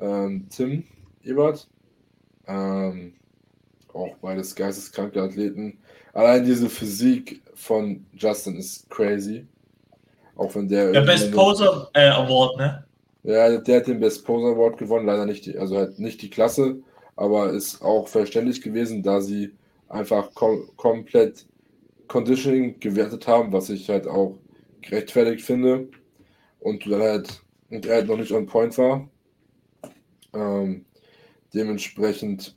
ähm, 0.00 0.46
Tim 0.50 0.84
Ebert. 1.22 1.68
Ähm, 2.46 3.14
auch 3.92 4.16
beides 4.20 4.54
geisteskranke 4.54 5.22
Athleten. 5.22 5.78
Allein 6.12 6.44
diese 6.44 6.68
Physik 6.68 7.42
von 7.54 8.04
Justin 8.14 8.56
ist 8.56 8.88
crazy. 8.90 9.46
Auch 10.36 10.54
wenn 10.54 10.68
der. 10.68 10.92
Der 10.92 11.02
Best 11.02 11.32
Poser 11.32 11.90
äh, 11.94 12.08
Award, 12.08 12.56
ne? 12.56 12.84
Ja, 13.22 13.58
der 13.58 13.76
hat 13.76 13.86
den 13.86 14.00
Best 14.00 14.24
Poser 14.24 14.54
Award 14.54 14.78
gewonnen, 14.78 15.06
leider 15.06 15.26
nicht 15.26 15.44
die, 15.44 15.58
also 15.58 15.76
halt 15.76 15.98
nicht 15.98 16.22
die 16.22 16.30
Klasse, 16.30 16.78
aber 17.16 17.50
ist 17.50 17.82
auch 17.82 18.08
verständlich 18.08 18.62
gewesen, 18.62 19.02
da 19.02 19.20
sie 19.20 19.52
einfach 19.90 20.32
kom 20.32 20.70
komplett 20.76 21.46
Conditioning 22.08 22.80
gewertet 22.80 23.28
haben, 23.28 23.52
was 23.52 23.68
ich 23.68 23.88
halt 23.90 24.06
auch 24.06 24.38
gerechtfertigt 24.80 25.44
finde. 25.44 25.88
Und 26.60 26.90
dann 26.90 27.00
halt, 27.00 27.42
und 27.70 27.86
er 27.86 27.96
halt 27.96 28.08
noch 28.08 28.16
nicht 28.16 28.32
on 28.32 28.46
point 28.46 28.76
war. 28.78 29.08
Ähm, 30.32 30.84
dementsprechend 31.54 32.56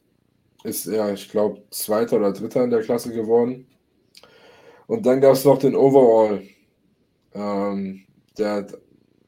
ist 0.64 0.88
er, 0.88 1.14
ich 1.14 1.30
glaube, 1.30 1.62
Zweiter 1.72 2.18
oder 2.18 2.32
Dritter 2.32 2.64
in 2.64 2.70
der 2.70 2.82
Klasse 2.82 3.14
geworden. 3.14 3.68
Und 4.88 5.06
dann 5.06 5.22
gab 5.22 5.34
es 5.34 5.46
noch 5.46 5.58
den 5.58 5.76
Overall, 5.76 6.44
ähm, 7.34 8.06
der 8.38 8.68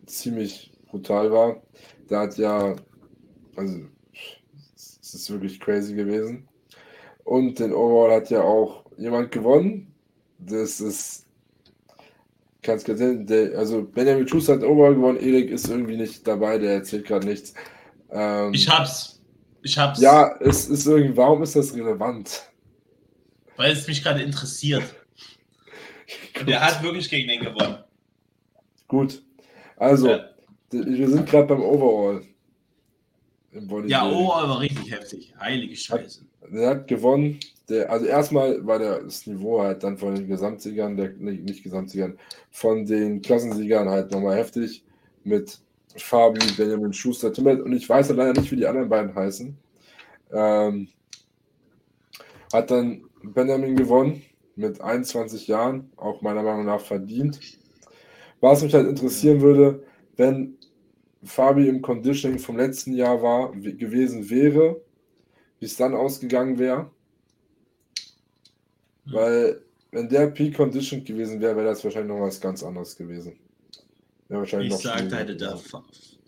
ziemlich 0.05 0.71
brutal 0.89 1.31
war. 1.31 1.62
Der 2.10 2.19
hat 2.19 2.38
ja, 2.38 2.75
also 3.55 3.79
es 4.75 5.13
ist 5.13 5.29
wirklich 5.29 5.60
crazy 5.60 5.95
gewesen. 5.95 6.47
Und 7.23 7.60
den 7.60 7.73
Overall 7.73 8.15
hat 8.17 8.29
ja 8.29 8.41
auch 8.41 8.86
jemand 8.97 9.31
gewonnen. 9.31 9.93
Das 10.38 10.79
ist, 10.79 11.25
kannst 12.62 12.88
du 12.88 12.95
sehen, 12.95 13.27
also 13.55 13.84
Benjamin 13.84 14.27
Schuster 14.27 14.53
hat 14.53 14.63
Overall 14.63 14.95
gewonnen, 14.95 15.19
Erik 15.19 15.49
ist 15.49 15.67
irgendwie 15.67 15.97
nicht 15.97 16.27
dabei, 16.27 16.58
der 16.58 16.75
erzählt 16.75 17.05
gerade 17.05 17.27
nichts. 17.27 17.53
Ähm, 18.15 18.54
ich 18.54 18.69
hab's. 18.69 19.21
Ich 19.62 19.78
hab's. 19.78 19.99
Ja, 19.99 20.36
es 20.39 20.67
ist 20.67 20.88
irgendwie, 20.88 21.17
warum 21.17 21.43
ist 21.43 21.56
das 21.56 21.73
relevant? 21.75 22.43
Weil 23.58 23.71
es 23.71 23.88
mich 23.88 24.01
gerade 24.01 24.21
interessiert. 24.21 24.84
Und 26.39 26.49
er 26.49 26.62
hat 26.62 26.82
wirklich 26.82 27.10
gegen 27.10 27.28
den 27.28 27.41
gewonnen. 27.41 27.78
Gut. 28.88 29.21
Also, 29.78 30.10
ja. 30.10 30.30
wir 30.71 31.10
sind 31.10 31.28
gerade 31.28 31.47
beim 31.47 31.62
Overall. 31.62 32.21
Ja, 33.86 34.06
Overall 34.06 34.49
war 34.49 34.60
richtig 34.60 34.91
heftig. 34.91 35.34
Heilige 35.39 35.75
Scheiße. 35.75 36.21
Hat, 36.41 36.54
der 36.54 36.69
hat 36.69 36.88
gewonnen. 36.88 37.39
Der, 37.69 37.89
also 37.89 38.06
erstmal 38.06 38.65
war 38.65 38.80
das 38.80 39.25
Niveau 39.25 39.62
halt 39.62 39.84
dann 39.84 39.97
von 39.97 40.13
den 40.13 40.28
Gesamtsiegern, 40.28 40.95
der, 40.97 41.10
nicht, 41.13 41.43
nicht 41.43 41.63
Gesamtsiegern, 41.63 42.19
von 42.51 42.86
den 42.86 43.21
Klassensiegern 43.21 43.89
halt 43.89 44.12
nochmal 44.12 44.38
heftig 44.38 44.84
mit 45.23 45.60
Fabi, 45.97 46.45
Benjamin 46.58 46.93
Schuster, 46.93 47.31
Timmer 47.31 47.63
und 47.63 47.73
ich 47.73 47.88
weiß 47.88 48.10
leider 48.10 48.39
nicht, 48.39 48.51
wie 48.51 48.58
die 48.58 48.67
anderen 48.67 48.89
beiden 48.89 49.15
heißen. 49.15 49.58
Ähm, 50.31 50.88
hat 52.51 52.71
dann 52.71 53.03
Benjamin 53.23 53.75
gewonnen 53.75 54.21
mit 54.55 54.81
21 54.81 55.47
Jahren, 55.47 55.91
auch 55.97 56.21
meiner 56.21 56.43
Meinung 56.43 56.65
nach 56.65 56.81
verdient. 56.81 57.39
Was 58.41 58.63
mich 58.63 58.73
halt 58.73 58.88
interessieren 58.88 59.41
würde, 59.41 59.84
wenn 60.17 60.58
Fabi 61.23 61.67
im 61.67 61.81
Conditioning 61.81 62.39
vom 62.39 62.58
letzten 62.58 62.93
Jahr 62.93 63.21
war, 63.21 63.51
gewesen 63.51 64.29
wäre, 64.29 64.81
wie 65.60 65.65
es 65.65 65.75
dann 65.75 65.95
ausgegangen 65.95 66.60
wäre. 66.60 66.91
Weil, 69.05 69.62
wenn 69.91 70.10
der 70.10 70.27
Peak 70.27 70.55
Condition 70.55 71.03
gewesen 71.03 71.41
wäre, 71.41 71.55
wäre 71.55 71.67
das 71.67 71.84
wahrscheinlich 71.84 72.15
noch 72.15 72.25
was 72.25 72.41
ganz 72.41 72.63
anderes 72.63 72.95
gewesen. 72.95 73.38
Ja, 74.29 74.38
wahrscheinlich 74.38 74.73
ich, 74.73 74.79
sagte, 74.79 75.15
hätte 75.15 75.35
der, 75.35 75.59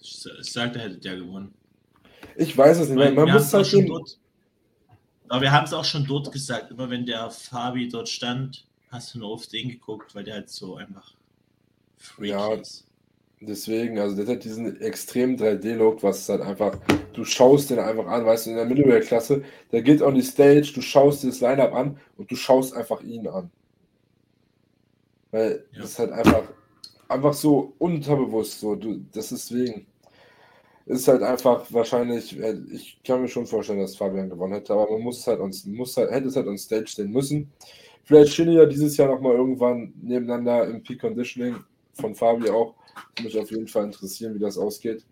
ich 0.01 0.51
sagte, 0.51 0.79
hätte 0.79 0.97
der 0.97 1.17
gewonnen. 1.17 1.53
Ich 2.35 2.55
weiß 2.55 2.79
es 2.79 2.89
nicht. 2.89 2.97
Man, 2.97 3.15
man 3.15 3.31
muss 3.31 3.53
halt 3.53 3.67
schon 3.67 3.87
dort, 3.87 4.17
aber 5.27 5.41
wir 5.41 5.51
haben 5.51 5.65
es 5.65 5.73
auch 5.73 5.85
schon 5.85 6.05
dort 6.05 6.31
gesagt. 6.31 6.71
Immer 6.71 6.89
wenn 6.89 7.05
der 7.05 7.29
Fabi 7.31 7.89
dort 7.89 8.09
stand, 8.09 8.65
hast 8.91 9.13
du 9.13 9.19
nur 9.19 9.29
auf 9.29 9.47
den 9.47 9.69
geguckt, 9.69 10.13
weil 10.15 10.23
der 10.23 10.35
halt 10.35 10.49
so 10.49 10.75
einfach 10.75 11.15
freak 11.97 12.29
ja, 12.29 12.53
ist. 12.53 12.85
Deswegen, 13.39 13.99
also 13.99 14.15
der 14.15 14.35
hat 14.35 14.43
diesen 14.43 14.81
extremen 14.81 15.37
3D-Look, 15.37 16.01
was 16.01 16.27
halt 16.27 16.41
einfach, 16.41 16.75
du 17.13 17.23
schaust 17.23 17.69
den 17.69 17.77
einfach 17.77 18.07
an, 18.07 18.25
weißt 18.25 18.47
du, 18.47 18.49
in 18.51 18.55
der 18.55 18.65
Middleware-Klasse, 18.65 19.43
der 19.71 19.81
geht 19.83 20.01
on 20.01 20.15
die 20.15 20.23
Stage, 20.23 20.71
du 20.73 20.81
schaust 20.81 21.21
dir 21.21 21.27
das 21.27 21.41
Line-Up 21.41 21.73
an 21.73 21.99
und 22.17 22.31
du 22.31 22.35
schaust 22.35 22.73
einfach 22.73 23.01
ihn 23.01 23.27
an. 23.27 23.51
Weil 25.29 25.65
ja. 25.71 25.81
das 25.81 25.91
ist 25.91 25.99
halt 25.99 26.13
einfach, 26.13 26.43
einfach 27.09 27.33
so 27.33 27.73
unterbewusst 27.79 28.59
so. 28.59 28.75
Du, 28.75 29.01
das 29.11 29.31
ist 29.31 29.49
deswegen. 29.51 29.87
Ist 30.85 31.07
halt 31.09 31.21
einfach 31.21 31.65
wahrscheinlich, 31.73 32.39
äh, 32.39 32.57
ich 32.71 33.01
kann 33.03 33.21
mir 33.21 33.27
schon 33.27 33.45
vorstellen, 33.45 33.79
dass 33.81 33.97
Fabian 33.97 34.29
gewonnen 34.29 34.53
hätte, 34.53 34.73
aber 34.73 34.89
man 34.91 35.01
muss 35.01 35.27
halt 35.27 35.41
uns, 35.41 35.65
muss 35.65 35.97
halt, 35.97 36.11
hätte 36.11 36.29
es 36.29 36.37
halt 36.37 36.47
on 36.47 36.57
Stage 36.57 36.87
stehen 36.87 37.11
müssen. 37.11 37.51
Vielleicht 38.05 38.31
stehen 38.33 38.53
ja 38.53 38.65
dieses 38.65 38.95
Jahr 38.95 39.09
nochmal 39.09 39.33
irgendwann 39.33 39.93
nebeneinander 40.01 40.65
im 40.65 40.81
Peak 40.81 41.01
Conditioning 41.01 41.57
von 41.93 42.15
Fabi 42.15 42.49
auch. 42.49 42.73
Mich 43.21 43.37
auf 43.37 43.51
jeden 43.51 43.67
Fall 43.67 43.83
interessieren, 43.83 44.33
wie 44.35 44.39
das 44.39 44.57
ausgeht. 44.57 45.05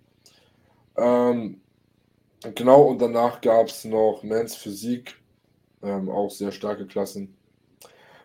Ähm, 0.95 1.59
genau, 2.55 2.83
und 2.83 3.01
danach 3.01 3.41
gab 3.41 3.67
es 3.67 3.83
noch 3.83 4.21
Mans 4.23 4.55
Physik, 4.55 5.15
ähm, 5.83 6.09
auch 6.09 6.31
sehr 6.31 6.53
starke 6.53 6.87
Klassen. 6.87 7.35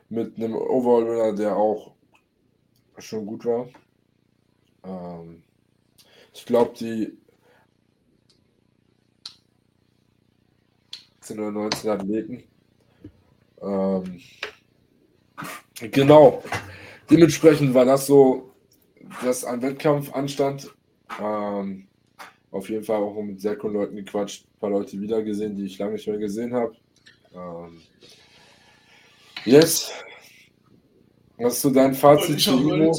Mit 0.09 0.37
einem 0.37 0.55
Overall-Winner, 0.55 1.35
der 1.35 1.57
auch 1.57 1.93
schon 2.99 3.27
gut 3.27 3.45
war. 3.45 3.69
Ähm, 4.85 5.43
ich 6.33 6.45
glaube, 6.45 6.75
die 6.79 7.19
18 11.31 11.39
oder 11.39 11.53
19 11.53 11.91
Athleten. 11.91 12.45
Ähm, 13.63 14.21
genau. 15.91 16.43
Dementsprechend 17.11 17.75
war 17.75 17.85
das 17.85 18.07
so, 18.07 18.53
dass 19.23 19.45
ein 19.45 19.63
Wettkampf 19.63 20.13
anstand. 20.13 20.71
Ähm, 21.21 21.87
auf 22.51 22.69
jeden 22.69 22.85
Fall 22.85 22.97
auch 22.97 23.21
mit 23.23 23.41
sehr 23.41 23.57
coolen 23.57 23.75
Leuten 23.75 23.97
gequatscht, 23.97 24.45
ein 24.45 24.61
paar 24.61 24.71
Leute 24.71 25.01
wiedergesehen, 25.01 25.57
die 25.57 25.67
ich 25.67 25.79
lange 25.79 25.93
nicht 25.93 26.07
mehr 26.07 26.19
gesehen 26.19 26.53
habe. 26.53 26.75
Ähm, 27.33 27.81
yes, 29.45 29.93
was 31.41 31.55
ist 31.55 31.63
so 31.63 31.71
dein 31.71 31.95
Fazit 31.95 32.37
ich 32.37 32.45
zu 32.45 32.59
Ivo? 32.59 32.97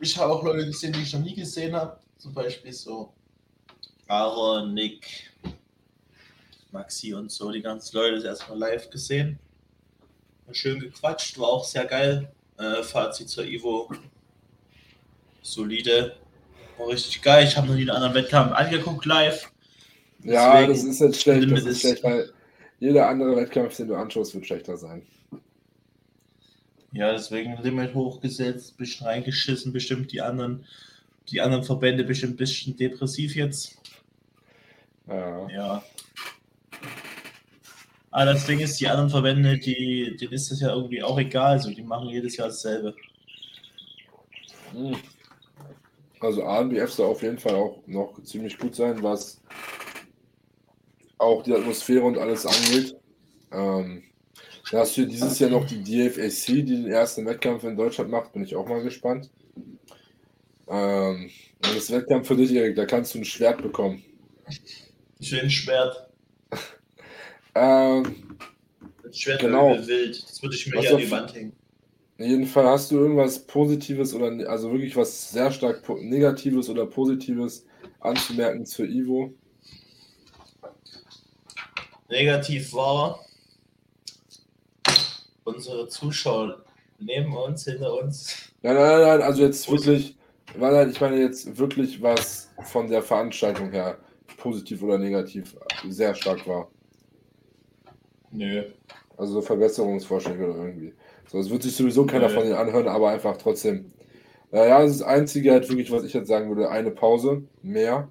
Ich 0.00 0.16
habe 0.18 0.32
auch 0.32 0.42
Leute 0.42 0.66
gesehen, 0.66 0.92
die 0.92 1.02
ich 1.02 1.12
noch 1.12 1.20
nie 1.20 1.34
gesehen 1.34 1.74
habe. 1.74 1.98
Zum 2.18 2.32
Beispiel 2.32 2.72
so 2.72 3.12
Aaron, 4.08 4.74
Nick, 4.74 5.32
Maxi 6.72 7.14
und 7.14 7.30
so. 7.30 7.50
Die 7.50 7.62
ganzen 7.62 7.96
Leute 7.96 8.16
das 8.16 8.24
erstmal 8.24 8.58
live 8.58 8.90
gesehen. 8.90 9.38
Schön 10.52 10.80
gequatscht, 10.80 11.38
war 11.38 11.48
auch 11.48 11.64
sehr 11.64 11.86
geil. 11.86 12.30
Äh, 12.58 12.82
Fazit 12.82 13.28
zur 13.28 13.44
Ivo. 13.44 13.90
Solide. 15.42 16.16
War 16.78 16.88
richtig 16.88 17.22
geil. 17.22 17.46
Ich 17.46 17.56
habe 17.56 17.68
noch 17.68 17.74
nie 17.74 17.82
einen 17.82 17.90
anderen 17.90 18.14
Wettkampf 18.14 18.52
angeguckt 18.52 19.04
live. 19.06 19.50
Ja, 20.22 20.52
Deswegen 20.52 20.72
das 20.72 20.84
ist 20.84 21.00
jetzt 21.00 21.20
schlecht. 21.22 21.50
Das 21.50 21.64
ist 21.64 21.80
schlecht, 21.80 22.04
weil 22.04 22.32
jeder 22.78 23.08
andere 23.08 23.36
Wettkampf, 23.36 23.76
den 23.76 23.88
du 23.88 23.94
anschaust, 23.94 24.34
wird 24.34 24.46
schlechter 24.46 24.76
sein. 24.76 25.06
Ja, 26.92 27.12
deswegen 27.12 27.56
Limit 27.62 27.94
hochgesetzt, 27.94 28.76
bisschen 28.78 29.06
reingeschissen, 29.06 29.72
bestimmt 29.72 30.12
die 30.12 30.22
anderen, 30.22 30.64
die 31.30 31.40
anderen 31.40 31.64
Verbände 31.64 32.04
bestimmt 32.04 32.34
ein 32.34 32.36
bisschen 32.36 32.76
depressiv 32.76 33.34
jetzt. 33.34 33.76
Ja. 35.06 35.48
ja. 35.50 35.82
Aber 38.10 38.32
das 38.32 38.46
Ding 38.46 38.60
ist, 38.60 38.80
die 38.80 38.88
anderen 38.88 39.10
Verbände, 39.10 39.58
die, 39.58 40.16
denen 40.16 40.32
ist 40.32 40.50
das 40.50 40.60
ja 40.60 40.72
irgendwie 40.72 41.02
auch 41.02 41.18
egal. 41.18 41.52
Also 41.52 41.70
die 41.70 41.82
machen 41.82 42.08
jedes 42.08 42.36
Jahr 42.36 42.48
dasselbe. 42.48 42.94
Hm. 44.72 44.96
Also 46.20 46.44
ANBF 46.44 46.90
soll 46.90 47.10
auf 47.10 47.22
jeden 47.22 47.38
Fall 47.38 47.54
auch 47.54 47.82
noch 47.86 48.22
ziemlich 48.22 48.58
gut 48.58 48.74
sein, 48.74 49.02
was 49.02 49.42
auch 51.18 51.42
die 51.42 51.52
Atmosphäre 51.52 52.04
und 52.04 52.16
alles 52.16 52.46
angeht. 52.46 52.96
Ähm, 53.52 54.02
da 54.70 54.80
hast 54.80 54.96
du 54.96 55.06
dieses 55.06 55.38
Jahr 55.38 55.50
noch 55.50 55.66
die 55.66 55.82
DFAC, 55.82 56.46
die 56.46 56.64
den 56.64 56.86
ersten 56.88 57.24
Wettkampf 57.26 57.64
in 57.64 57.76
Deutschland 57.76 58.10
macht, 58.10 58.32
bin 58.32 58.42
ich 58.42 58.56
auch 58.56 58.66
mal 58.66 58.82
gespannt. 58.82 59.30
Ähm, 60.68 61.30
das 61.60 61.90
Wettkampf 61.90 62.26
für 62.26 62.36
dich, 62.36 62.52
Erik, 62.52 62.74
da 62.76 62.84
kannst 62.84 63.14
du 63.14 63.18
ein 63.18 63.24
Schwert 63.24 63.62
bekommen. 63.62 64.02
Schön 65.20 65.48
Schwert. 65.48 66.08
ähm, 67.54 68.36
das 69.02 69.18
Schwert 69.18 69.40
genau. 69.40 69.76
wild. 69.86 70.22
Das 70.28 70.42
würde 70.42 70.56
ich 70.56 70.66
mir 70.66 70.80
hier 70.80 70.92
an 70.92 70.98
die 70.98 71.10
Wand 71.10 71.34
hängen. 71.34 71.52
In 72.18 72.30
jedem 72.30 72.46
Fall 72.46 72.66
hast 72.66 72.90
du 72.90 72.96
irgendwas 72.96 73.46
Positives 73.46 74.14
oder 74.14 74.48
also 74.48 74.72
wirklich 74.72 74.96
was 74.96 75.30
sehr 75.30 75.50
stark 75.52 75.86
Negatives 76.00 76.68
oder 76.68 76.86
Positives 76.86 77.66
anzumerken 78.00 78.64
zur 78.64 78.86
Ivo? 78.86 79.34
Negativ 82.08 82.72
war, 82.72 83.25
unsere 85.46 85.88
Zuschauer 85.88 86.64
neben 86.98 87.36
uns, 87.36 87.64
hinter 87.64 87.94
uns. 88.02 88.52
Nein, 88.62 88.74
nein, 88.74 89.00
nein, 89.00 89.22
also 89.22 89.42
jetzt 89.42 89.70
wirklich, 89.70 90.16
weil 90.56 90.90
ich 90.90 91.00
meine 91.00 91.20
jetzt 91.20 91.58
wirklich 91.58 92.02
was 92.02 92.50
von 92.64 92.88
der 92.88 93.02
Veranstaltung 93.02 93.70
her 93.70 93.98
positiv 94.36 94.82
oder 94.82 94.98
negativ 94.98 95.56
sehr 95.88 96.14
stark 96.14 96.46
war. 96.46 96.70
Nö. 98.30 98.64
Also 99.16 99.40
Verbesserungsvorschläge 99.40 100.44
oder 100.44 100.66
irgendwie. 100.66 100.92
So, 101.28 101.38
es 101.38 101.50
wird 101.50 101.62
sich 101.62 101.74
sowieso 101.74 102.04
keiner 102.06 102.28
von 102.28 102.42
denen 102.42 102.54
anhören, 102.54 102.88
aber 102.88 103.10
einfach 103.10 103.36
trotzdem. 103.36 103.92
Äh, 104.52 104.68
ja, 104.68 104.80
das 104.80 104.92
ist 104.92 105.00
das 105.00 105.08
Einzige 105.08 105.52
halt 105.52 105.68
wirklich, 105.68 105.90
was 105.90 106.04
ich 106.04 106.12
jetzt 106.12 106.28
sagen 106.28 106.48
würde, 106.48 106.70
eine 106.70 106.90
Pause 106.90 107.42
mehr. 107.62 108.08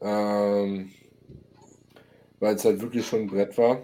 Ähm, 0.00 0.90
weil 2.38 2.54
es 2.54 2.64
halt 2.64 2.80
wirklich 2.80 3.06
schon 3.06 3.20
ein 3.20 3.26
Brett 3.26 3.58
war. 3.58 3.82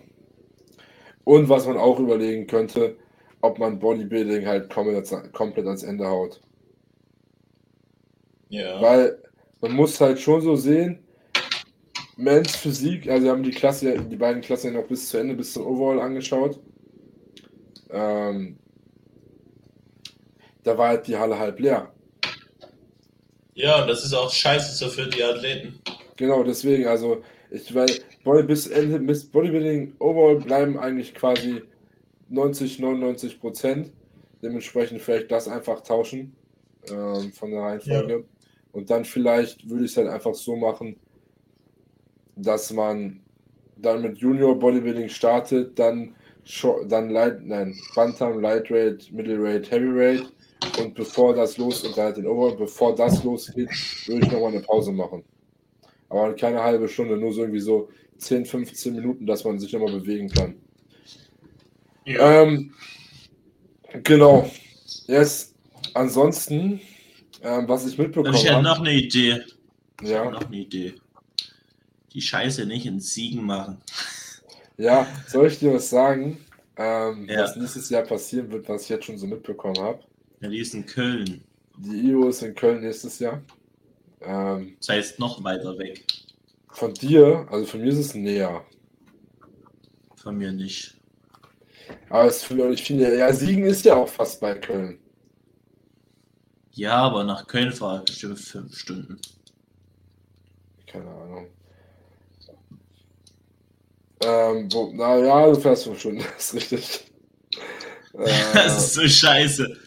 Und 1.27 1.49
was 1.49 1.67
man 1.67 1.77
auch 1.77 1.99
überlegen 1.99 2.47
könnte, 2.47 2.97
ob 3.41 3.59
man 3.59 3.81
Bodybuilding 3.81 4.47
halt 4.47 4.71
komplett, 4.73 5.11
komplett 5.33 5.67
ans 5.67 5.83
Ende 5.83 6.07
haut. 6.07 6.41
Ja. 8.49 8.81
Weil 8.81 9.19
man 9.61 9.73
muss 9.73 10.01
halt 10.01 10.21
schon 10.21 10.41
so 10.41 10.55
sehen, 10.55 11.01
Men's 12.17 12.55
Physik, 12.55 13.09
also 13.09 13.25
wir 13.25 13.33
haben 13.33 13.43
die 13.43 13.51
Klasse, 13.51 13.99
die 14.05 14.17
beiden 14.17 14.41
Klassen 14.41 14.73
ja 14.73 14.81
noch 14.81 14.87
bis 14.87 15.09
zu 15.09 15.19
Ende, 15.19 15.35
bis 15.35 15.53
zum 15.53 15.67
Overall 15.67 16.01
angeschaut. 16.01 16.61
Ähm, 17.91 18.57
da 20.63 20.79
war 20.79 20.91
halt 20.91 21.09
die 21.09 21.17
Halle 21.17 21.37
halb 21.37 21.59
leer. 21.59 21.93
Ja, 23.55 23.85
das 23.85 24.05
ist 24.05 24.15
auch 24.15 24.33
scheiße 24.33 24.77
so 24.77 24.89
für 24.89 25.09
die 25.09 25.25
Athleten. 25.25 25.81
Genau, 26.15 26.45
deswegen, 26.45 26.87
also 26.87 27.25
ich 27.51 27.75
weil 27.75 27.91
Body 28.27 28.43
bis 28.43 28.67
Ende 28.67 28.99
bis 28.99 29.25
Bodybuilding 29.25 29.95
Overall 30.01 30.41
bleiben 30.41 30.77
eigentlich 30.77 31.15
quasi 31.15 31.63
90, 32.29 32.81
99 32.81 33.41
Prozent. 33.41 33.93
Dementsprechend 34.43 35.01
vielleicht 35.01 35.31
das 35.31 35.47
einfach 35.47 35.81
tauschen 35.83 36.35
ähm, 36.91 37.33
von 37.33 37.53
der 37.53 37.61
Reihenfolge. 37.61 38.13
Ja. 38.13 38.25
Und 38.73 38.91
dann 38.91 39.05
vielleicht 39.05 39.71
würde 39.71 39.85
ich 39.85 39.93
es 39.93 39.97
halt 39.97 40.09
einfach 40.09 40.35
so 40.35 40.57
machen, 40.57 40.97
dass 42.35 42.73
man 42.73 43.21
dann 43.77 44.03
mit 44.03 44.19
Junior 44.19 44.59
Bodybuilding 44.59 45.09
startet, 45.09 45.79
dann 45.79 46.17
dann 46.89 47.11
Light, 47.11 47.45
nein, 47.45 47.77
Bantam, 47.95 48.41
Lightweight, 48.41 49.11
Middleweight, 49.13 49.71
Heavyweight 49.71 50.33
und 50.81 50.95
bevor 50.95 51.35
das 51.35 51.59
los 51.59 51.85
und 51.85 51.97
dann 51.97 52.07
halt 52.07 52.17
den 52.17 52.27
Overall, 52.27 52.57
bevor 52.57 52.95
das 52.95 53.23
losgeht, 53.23 53.71
würde 54.07 54.27
ich 54.27 54.33
nochmal 54.33 54.53
eine 54.53 54.61
Pause 54.61 54.93
machen. 54.93 55.25
Aber 56.09 56.35
keine 56.35 56.63
halbe 56.63 56.89
Stunde, 56.89 57.17
nur 57.17 57.33
so 57.33 57.43
irgendwie 57.43 57.61
so 57.61 57.89
10, 58.19 58.47
15 58.47 58.95
Minuten, 58.95 59.27
dass 59.27 59.45
man 59.45 59.59
sich 59.59 59.73
nochmal 59.73 59.93
bewegen 59.93 60.29
kann. 60.29 60.57
Ja. 62.05 62.43
Ähm, 62.43 62.73
genau. 64.03 64.51
Yes. 65.07 65.55
Ansonsten, 65.95 66.81
ähm, 67.43 67.69
was 67.69 67.87
ich 67.87 67.99
mitbekommen 67.99 68.35
habe. 68.35 68.37
Ich 68.37 68.51
hätte 68.51 68.63
noch 68.63 68.81
eine 68.81 68.93
Idee. 68.93 69.43
Ich 70.03 70.09
ja. 70.09 70.31
noch 70.31 70.47
eine 70.47 70.57
Idee. 70.57 70.95
Die 72.13 72.21
Scheiße 72.21 72.67
nicht 72.67 72.87
in 72.87 73.01
Siegen 73.01 73.45
machen. 73.45 73.79
Ja, 74.79 75.07
soll 75.27 75.47
ich 75.47 75.59
dir 75.59 75.75
was 75.75 75.89
sagen, 75.89 76.39
ähm, 76.77 77.27
ja. 77.29 77.43
was 77.43 77.57
nächstes 77.57 77.89
Jahr 77.89 78.03
passieren 78.03 78.51
wird, 78.53 78.69
was 78.69 78.83
ich 78.83 78.91
jetzt 78.91 79.07
schon 79.07 79.19
so 79.19 79.27
mitbekommen 79.27 79.79
habe? 79.79 80.01
Ja, 80.41 80.49
die 80.49 80.59
ist 80.59 80.75
in 80.75 80.85
Köln. 80.85 81.43
Die 81.79 82.11
IO 82.11 82.29
ist 82.29 82.43
in 82.43 82.55
Köln 82.55 82.83
nächstes 82.83 83.19
Jahr. 83.19 83.43
Ähm, 84.27 84.77
das 84.79 84.89
heißt 84.89 85.19
noch 85.19 85.43
weiter 85.45 85.79
weg. 85.79 86.05
Von 86.73 86.93
dir, 86.93 87.47
also 87.51 87.65
von 87.65 87.81
mir 87.81 87.93
ist 87.93 87.99
es 87.99 88.15
näher. 88.15 88.65
Von 90.17 90.37
mir 90.37 90.53
nicht. 90.53 90.97
Aber 92.11 92.25
es 92.25 92.51
ich 92.51 92.83
finde, 92.83 93.17
ja, 93.17 93.33
Siegen 93.33 93.65
ist 93.65 93.85
ja 93.85 93.95
auch 93.95 94.09
fast 94.09 94.41
bei 94.41 94.55
Köln. 94.55 94.99
Ja, 96.73 96.97
aber 96.97 97.25
nach 97.25 97.47
Köln 97.47 97.73
fahre 97.73 98.01
ich 98.01 98.05
bestimmt 98.05 98.39
fünf 98.39 98.77
Stunden. 98.77 99.21
Keine 100.87 101.09
Ahnung. 101.09 101.47
Ähm, 104.23 104.73
wo, 104.73 104.91
na 104.93 105.19
ja, 105.19 105.47
du 105.47 105.61
fährst 105.61 105.85
fünf 105.85 106.01
Stunden, 106.01 106.25
das 106.37 106.53
ist 106.53 106.55
richtig. 106.55 107.13
das 108.55 108.79
ist 108.79 108.95
so 108.95 109.07
scheiße. 109.07 109.79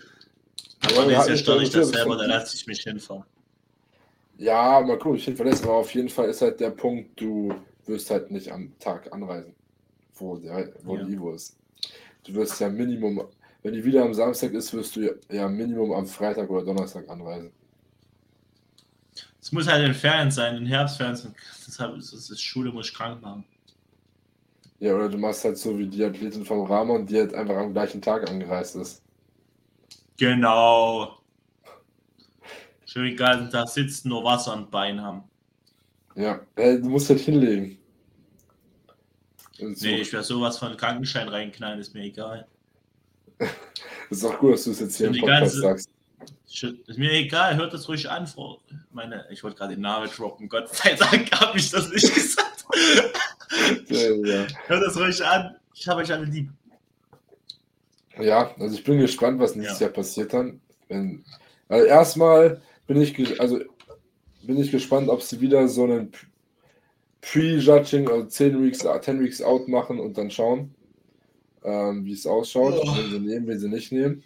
Aber 0.82 0.96
ja, 0.96 1.06
nächstes 1.08 1.28
Jahr 1.28 1.38
stelle 1.38 1.64
ich 1.64 1.70
das 1.72 1.90
selber, 1.90 2.18
da 2.18 2.26
lasse 2.26 2.56
ich 2.56 2.66
mich 2.66 2.82
hinfahren. 2.82 3.26
Ja, 4.40 4.80
mal 4.80 4.98
gucken, 4.98 5.18
ich 5.18 5.26
hinverlässt, 5.26 5.66
aber 5.66 5.74
auf 5.74 5.94
jeden 5.94 6.08
Fall 6.08 6.30
ist 6.30 6.42
halt 6.42 6.62
der 6.62 6.70
Punkt, 6.70 7.20
du 7.20 7.54
wirst 7.86 8.10
halt 8.10 8.32
nicht 8.32 8.50
am 8.50 8.72
Tag 8.80 9.12
anreisen, 9.12 9.54
wo, 10.16 10.38
der, 10.38 10.72
wo 10.84 10.96
ja. 10.96 11.04
die 11.04 11.14
Ivo 11.14 11.34
ist. 11.34 11.58
Du 12.24 12.34
wirst 12.36 12.58
ja 12.62 12.70
Minimum, 12.70 13.28
wenn 13.64 13.74
die 13.74 13.84
wieder 13.84 14.02
am 14.02 14.14
Samstag 14.14 14.54
ist, 14.54 14.74
wirst 14.74 14.96
du 14.96 15.14
ja 15.30 15.50
Minimum 15.50 15.92
am 15.92 16.08
Freitag 16.08 16.50
oder 16.50 16.64
Donnerstag 16.64 17.10
anreisen. 17.10 17.52
Es 19.42 19.52
muss 19.52 19.68
halt 19.68 19.86
in 19.86 19.94
Ferien 19.94 20.32
sein, 20.32 20.56
in 20.56 20.66
Herbstferien. 20.66 21.36
Deshalb 21.68 21.98
ist 21.98 22.14
es 22.14 22.42
Schule, 22.42 22.72
muss 22.72 22.88
ich 22.88 22.96
krank 22.96 23.22
machen. 23.22 23.44
Ja, 24.80 24.96
oder 24.96 25.10
du 25.10 25.18
machst 25.18 25.44
halt 25.44 25.58
so 25.58 25.78
wie 25.78 25.88
die 25.88 26.02
Athletin 26.02 26.46
vom 26.46 26.66
Ramon, 26.66 27.06
die 27.06 27.18
halt 27.18 27.34
einfach 27.34 27.58
am 27.58 27.74
gleichen 27.74 28.02
Tag 28.02 28.30
angereist 28.30 28.78
ist. 28.78 29.04
Genau. 30.16 31.19
Schön 32.92 33.04
den 33.04 33.18
ganzen 33.18 33.52
Tag 33.52 33.70
sitzen, 33.70 34.10
nur 34.10 34.24
Wasser 34.24 34.52
am 34.54 34.68
Bein 34.68 35.00
haben. 35.00 35.22
Ja, 36.16 36.40
äh, 36.56 36.80
du 36.80 36.90
musst 36.90 37.08
halt 37.08 37.20
hinlegen. 37.20 37.78
Und 39.60 39.78
so. 39.78 39.86
Nee, 39.86 39.98
ich 39.98 40.12
werde 40.12 40.26
sowas 40.26 40.58
von 40.58 40.76
Krankenschein 40.76 41.28
reinknallen, 41.28 41.80
ist 41.80 41.94
mir 41.94 42.02
egal. 42.02 42.48
ist 44.10 44.26
auch 44.26 44.40
gut, 44.40 44.54
dass 44.54 44.64
du 44.64 44.72
es 44.72 44.80
jetzt 44.80 44.98
hier 44.98 45.06
im 45.06 45.20
Podcast 45.20 45.62
ganze, 45.62 45.62
sagst. 45.62 45.90
Ist 46.88 46.98
mir 46.98 47.12
egal, 47.12 47.58
hört 47.58 47.76
das 47.76 47.88
ruhig 47.88 48.10
an, 48.10 48.26
Frau. 48.26 48.60
Meine, 48.92 49.24
ich 49.30 49.44
wollte 49.44 49.58
gerade 49.58 49.76
den 49.76 49.82
Namen 49.82 50.10
droppen, 50.10 50.50
Gott 50.50 50.76
sei 50.76 50.96
Dank 50.96 51.32
habe 51.40 51.60
ich 51.60 51.70
das 51.70 51.92
nicht 51.92 52.12
gesagt. 52.12 52.66
ja, 53.88 54.00
ja. 54.00 54.48
Hört 54.66 54.84
das 54.84 54.98
ruhig 54.98 55.24
an. 55.24 55.56
Ich 55.76 55.88
habe 55.88 56.02
euch 56.02 56.12
alle 56.12 56.26
lieb. 56.26 56.50
Ja, 58.18 58.52
also 58.60 58.76
ich 58.76 58.84
bin 58.84 58.98
gespannt, 58.98 59.40
was 59.40 59.56
nächstes 59.56 59.80
ja. 59.80 59.86
Jahr 59.86 59.94
passiert 59.94 60.34
dann. 60.34 60.60
Wenn, 60.88 61.24
also 61.68 61.86
erstmal 61.86 62.64
bin 62.90 63.02
ich, 63.02 63.40
also 63.40 63.60
bin 64.44 64.60
ich 64.60 64.72
gespannt, 64.72 65.08
ob 65.08 65.22
sie 65.22 65.40
wieder 65.40 65.66
so 65.70 65.86
einen 65.86 66.12
Pre-Judging, 67.22 68.10
also 68.10 68.26
10 68.26 68.62
Weeks, 68.62 68.80
10 68.80 69.22
Weeks 69.22 69.42
out 69.42 69.70
machen 69.70 70.00
und 70.00 70.18
dann 70.18 70.30
schauen, 70.30 70.76
ähm, 71.64 72.04
wie 72.04 72.14
es 72.14 72.28
ausschaut, 72.28 72.74
oh. 72.82 72.98
wenn 72.98 73.10
sie 73.10 73.20
nehmen, 73.20 73.48
wenn 73.48 73.60
sie 73.60 73.70
nicht 73.70 73.94
nehmen. 73.94 74.24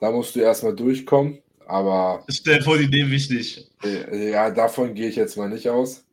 Da 0.00 0.10
musst 0.10 0.34
du 0.34 0.40
erstmal 0.40 0.74
durchkommen, 0.74 1.38
aber. 1.66 2.24
Stell 2.28 2.60
vor, 2.62 2.76
die 2.76 2.88
nehmen 2.88 3.10
mich 3.10 3.30
nicht. 3.30 3.70
Äh, 3.84 4.32
ja, 4.32 4.50
davon 4.50 4.94
gehe 4.94 5.08
ich 5.08 5.16
jetzt 5.16 5.36
mal 5.36 5.48
nicht 5.48 5.68
aus 5.68 6.04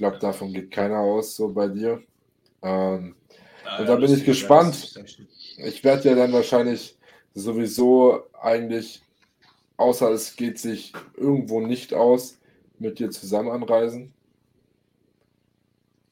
glaube, 0.00 0.18
davon 0.18 0.52
geht 0.52 0.70
keiner 0.70 0.98
aus, 0.98 1.36
so 1.36 1.52
bei 1.52 1.68
dir. 1.68 2.02
Ähm, 2.62 3.14
ah, 3.64 3.78
und 3.78 3.86
da 3.86 3.96
bin 3.96 4.12
ich 4.12 4.24
gespannt. 4.24 4.98
Ich 5.58 5.84
werde 5.84 6.08
ja 6.08 6.14
dann 6.14 6.32
wahrscheinlich 6.32 6.96
sowieso 7.34 8.22
eigentlich, 8.40 9.02
außer 9.80 10.10
es 10.10 10.36
geht 10.36 10.58
sich 10.58 10.92
irgendwo 11.16 11.60
nicht 11.60 11.94
aus, 11.94 12.38
mit 12.78 12.98
dir 12.98 13.10
zusammen 13.10 13.50
anreisen. 13.50 14.12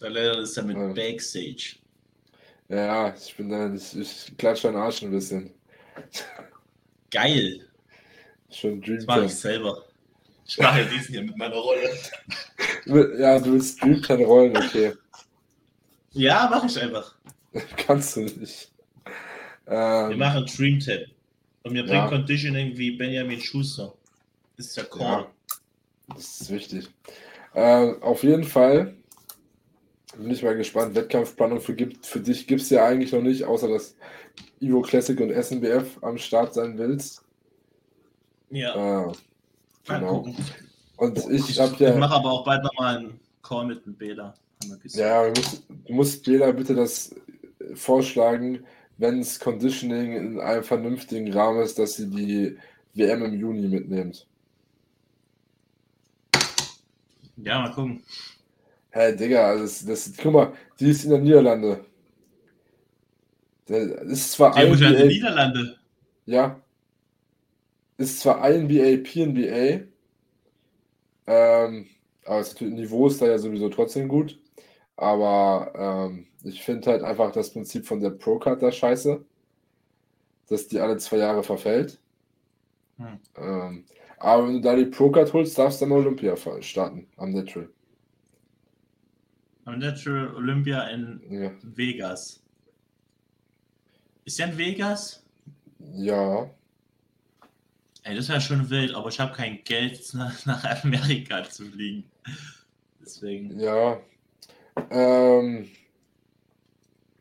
Der 0.01 0.11
Lehrer 0.11 0.39
ist 0.39 0.57
ja 0.57 0.63
mit 0.63 0.77
ja. 0.77 0.93
Backstage. 0.93 1.77
Ja, 2.69 3.15
ich 3.15 3.37
bin 3.37 3.51
da, 3.51 3.73
ich, 3.73 3.97
ich 3.97 4.37
klatsche 4.37 4.69
deinen 4.69 4.77
Arsch 4.77 5.03
ein 5.03 5.11
bisschen. 5.11 5.53
Geil. 7.11 7.67
Schon 8.51 8.81
Dream 8.81 8.97
Das 8.97 9.07
mache 9.07 9.25
ich 9.25 9.35
selber. 9.35 9.85
Ich 10.47 10.59
mache 10.59 10.87
diesen 10.87 11.15
hier 11.15 11.23
mit 11.23 11.37
meiner 11.37 11.57
Rolle. 11.57 11.91
Ja, 13.19 13.39
du 13.39 13.53
willst 13.53 13.83
Dream 13.83 14.23
Rollen, 14.23 14.57
okay. 14.57 14.95
Ja, 16.13 16.49
mache 16.51 16.67
ich 16.69 16.81
einfach. 16.81 17.15
Kannst 17.77 18.17
du 18.17 18.21
nicht. 18.21 18.73
Ähm, 19.67 20.09
wir 20.09 20.17
machen 20.17 20.47
Dream 20.47 20.81
10. 20.81 21.11
Und 21.63 21.75
wir 21.75 21.83
bringen 21.83 21.99
ja. 21.99 22.09
Conditioning 22.09 22.77
wie 22.77 22.93
Benjamin 22.93 23.41
Schuster. 23.41 23.93
Ist 24.57 24.77
ja 24.77 24.85
cool. 24.95 25.01
Ja, 25.01 25.27
das 26.09 26.41
ist 26.41 26.51
wichtig. 26.51 26.89
Äh, 27.55 27.93
auf 28.01 28.23
jeden 28.23 28.45
Fall 28.45 28.95
bin 30.17 30.31
ich 30.31 30.43
mal 30.43 30.57
gespannt. 30.57 30.95
Wettkampfplanung 30.95 31.61
für, 31.61 31.77
für 32.03 32.21
dich 32.21 32.47
gibt 32.47 32.63
es 32.63 32.71
ja 32.71 32.85
eigentlich 32.85 33.13
noch 33.13 33.23
nicht, 33.23 33.45
außer 33.45 33.69
dass 33.69 33.97
Ivo 34.61 34.83
Classic 34.83 35.19
und 35.21 35.31
SNBF 35.31 36.03
am 36.03 36.19
Start 36.19 36.55
sein 36.55 36.79
willst. 36.79 37.23
Ja. 38.51 39.09
Äh, 39.09 39.13
genau. 39.87 40.27
Und 40.97 41.19
ich, 41.31 41.51
ich 41.51 41.61
habe 41.61 41.75
ja. 41.79 41.91
Ich 41.91 41.97
mache 41.97 42.15
aber 42.15 42.33
auch 42.33 42.45
bald 42.45 42.63
nochmal 42.65 42.97
einen 42.97 43.21
Call 43.43 43.67
mit 43.67 43.85
dem 43.87 43.95
Bela. 43.95 44.35
Ja, 44.85 45.31
du 45.31 45.41
musst, 45.41 45.63
du 45.69 45.93
musst 45.93 46.25
Bela 46.25 46.51
bitte 46.51 46.75
das 46.75 47.15
vorschlagen, 47.75 48.65
wenn 48.99 49.21
es 49.21 49.41
Conditioning 49.41 50.13
in 50.13 50.41
einem 50.41 50.65
vernünftigen 50.65 51.33
Rahmen 51.33 51.63
ist, 51.63 51.79
dass 51.79 51.95
sie 51.95 52.11
die 52.11 52.59
WM 52.95 53.25
im 53.25 53.39
Juni 53.39 53.69
mitnimmt. 53.69 54.27
Ja, 57.37 57.61
mal 57.61 57.73
gucken. 57.73 58.03
Hä, 58.91 59.01
hey, 59.01 59.17
Digga, 59.17 59.57
das, 59.57 59.85
das, 59.85 60.13
guck 60.21 60.33
mal, 60.33 60.53
die 60.81 60.91
ist 60.91 61.05
in 61.05 61.11
der 61.11 61.21
Niederlande. 61.21 61.85
Das 63.67 63.83
ist 63.85 64.33
zwar 64.33 64.55
die 64.55 64.63
INBA, 64.63 64.87
in 64.87 64.93
der 64.95 65.07
Niederlande. 65.07 65.79
Ja. 66.27 66.61
Ist 67.99 68.21
zwar 68.21 68.49
INBA, 68.51 69.03
PNBA, 69.03 69.85
ähm, 71.27 71.87
aber 72.25 72.39
das 72.39 72.61
Niveau 72.61 73.07
ist 73.07 73.21
da 73.21 73.27
ja 73.27 73.39
sowieso 73.39 73.69
trotzdem 73.69 74.09
gut. 74.09 74.39
Aber 74.99 75.73
ähm, 76.11 76.27
ich 76.43 76.61
finde 76.65 76.91
halt 76.91 77.05
einfach 77.05 77.31
das 77.31 77.53
Prinzip 77.53 77.87
von 77.87 78.01
der 78.01 78.11
Pro-Card 78.11 78.61
da 78.61 78.73
scheiße, 78.73 79.25
dass 80.49 80.67
die 80.67 80.81
alle 80.81 80.97
zwei 80.97 81.19
Jahre 81.19 81.45
verfällt. 81.45 82.01
Hm. 82.97 83.21
Ähm, 83.37 83.85
aber 84.19 84.49
wenn 84.49 84.55
du 84.55 84.61
da 84.61 84.75
die 84.75 84.87
Pro-Card 84.87 85.33
holst, 85.33 85.57
darfst 85.57 85.81
du 85.81 85.85
dann 85.85 85.93
Olympia 85.93 86.35
starten 86.61 87.07
am 87.17 87.31
Natural. 87.31 87.69
Am 89.67 89.79
Natural 89.79 90.35
Olympia 90.35 90.89
in 90.89 91.21
ja. 91.31 91.53
Vegas. 91.63 92.43
Ist 94.25 94.41
der 94.41 94.51
in 94.51 94.59
Vegas? 94.59 95.25
Ja. 95.95 96.51
Ey, 98.03 98.17
das 98.17 98.29
wäre 98.29 98.41
schon 98.41 98.69
wild, 98.69 98.93
aber 98.97 99.11
ich 99.11 99.21
habe 99.21 99.33
kein 99.33 99.63
Geld 99.63 100.13
nach, 100.15 100.45
nach 100.47 100.83
Amerika 100.83 101.45
zu 101.45 101.67
fliegen. 101.67 102.11
Deswegen. 103.01 103.61
Ja, 103.61 104.01
ähm, 104.91 105.69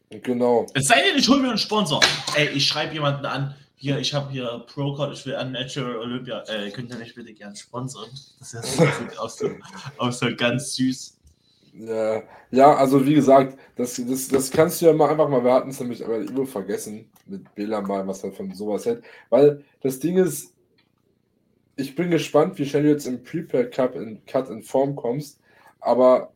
genau. 0.09 0.67
Es 0.73 0.87
sei 0.87 1.01
denn, 1.01 1.17
ich 1.17 1.27
hole 1.27 1.41
mir 1.41 1.49
einen 1.49 1.57
Sponsor. 1.57 2.01
Ey, 2.35 2.49
ich 2.49 2.65
schreibe 2.65 2.93
jemanden 2.93 3.25
an. 3.25 3.55
Hier, 3.75 3.99
ich 3.99 4.13
habe 4.13 4.31
hier 4.31 4.65
Procard, 4.73 5.13
ich 5.13 5.25
will 5.25 5.35
an 5.35 5.51
Natural 5.51 5.97
Olympia. 5.97 6.43
Äh, 6.47 6.71
könnt 6.71 6.91
ihr 6.91 6.97
nicht 6.97 7.13
bitte 7.13 7.33
gern 7.33 7.55
sponsern? 7.55 8.09
Das 8.39 8.53
ist 8.53 8.53
ja 8.53 8.61
so, 8.63 9.21
auch, 9.21 9.29
so, 9.29 9.49
auch 9.97 10.11
so 10.11 10.35
ganz 10.35 10.73
süß. 10.75 11.17
Ja, 11.73 12.23
ja, 12.49 12.75
also 12.75 13.05
wie 13.05 13.13
gesagt, 13.13 13.59
das, 13.75 14.01
das, 14.03 14.27
das 14.29 14.49
kannst 14.49 14.81
du 14.81 14.87
ja 14.87 14.93
mal 14.93 15.11
einfach 15.11 15.29
mal, 15.29 15.43
wir 15.43 15.53
hatten 15.53 15.69
es 15.69 15.79
nämlich 15.79 16.03
aber 16.03 16.17
immer 16.17 16.47
vergessen, 16.47 17.07
mit 17.27 17.53
Bela 17.53 17.81
mal, 17.81 18.07
was 18.07 18.23
er 18.23 18.31
von 18.31 18.51
sowas 18.55 18.85
hält. 18.85 19.03
Weil 19.29 19.63
das 19.81 19.99
Ding 19.99 20.17
ist, 20.17 20.53
ich 21.75 21.93
bin 21.93 22.09
gespannt, 22.09 22.57
wie 22.57 22.65
schnell 22.65 22.83
du 22.83 22.89
jetzt 22.89 23.05
im 23.05 23.23
Prepare 23.23 23.69
Cup 23.69 23.95
in 23.95 24.25
Cut 24.25 24.49
in 24.49 24.63
Form 24.63 24.95
kommst, 24.95 25.39
aber 25.79 26.33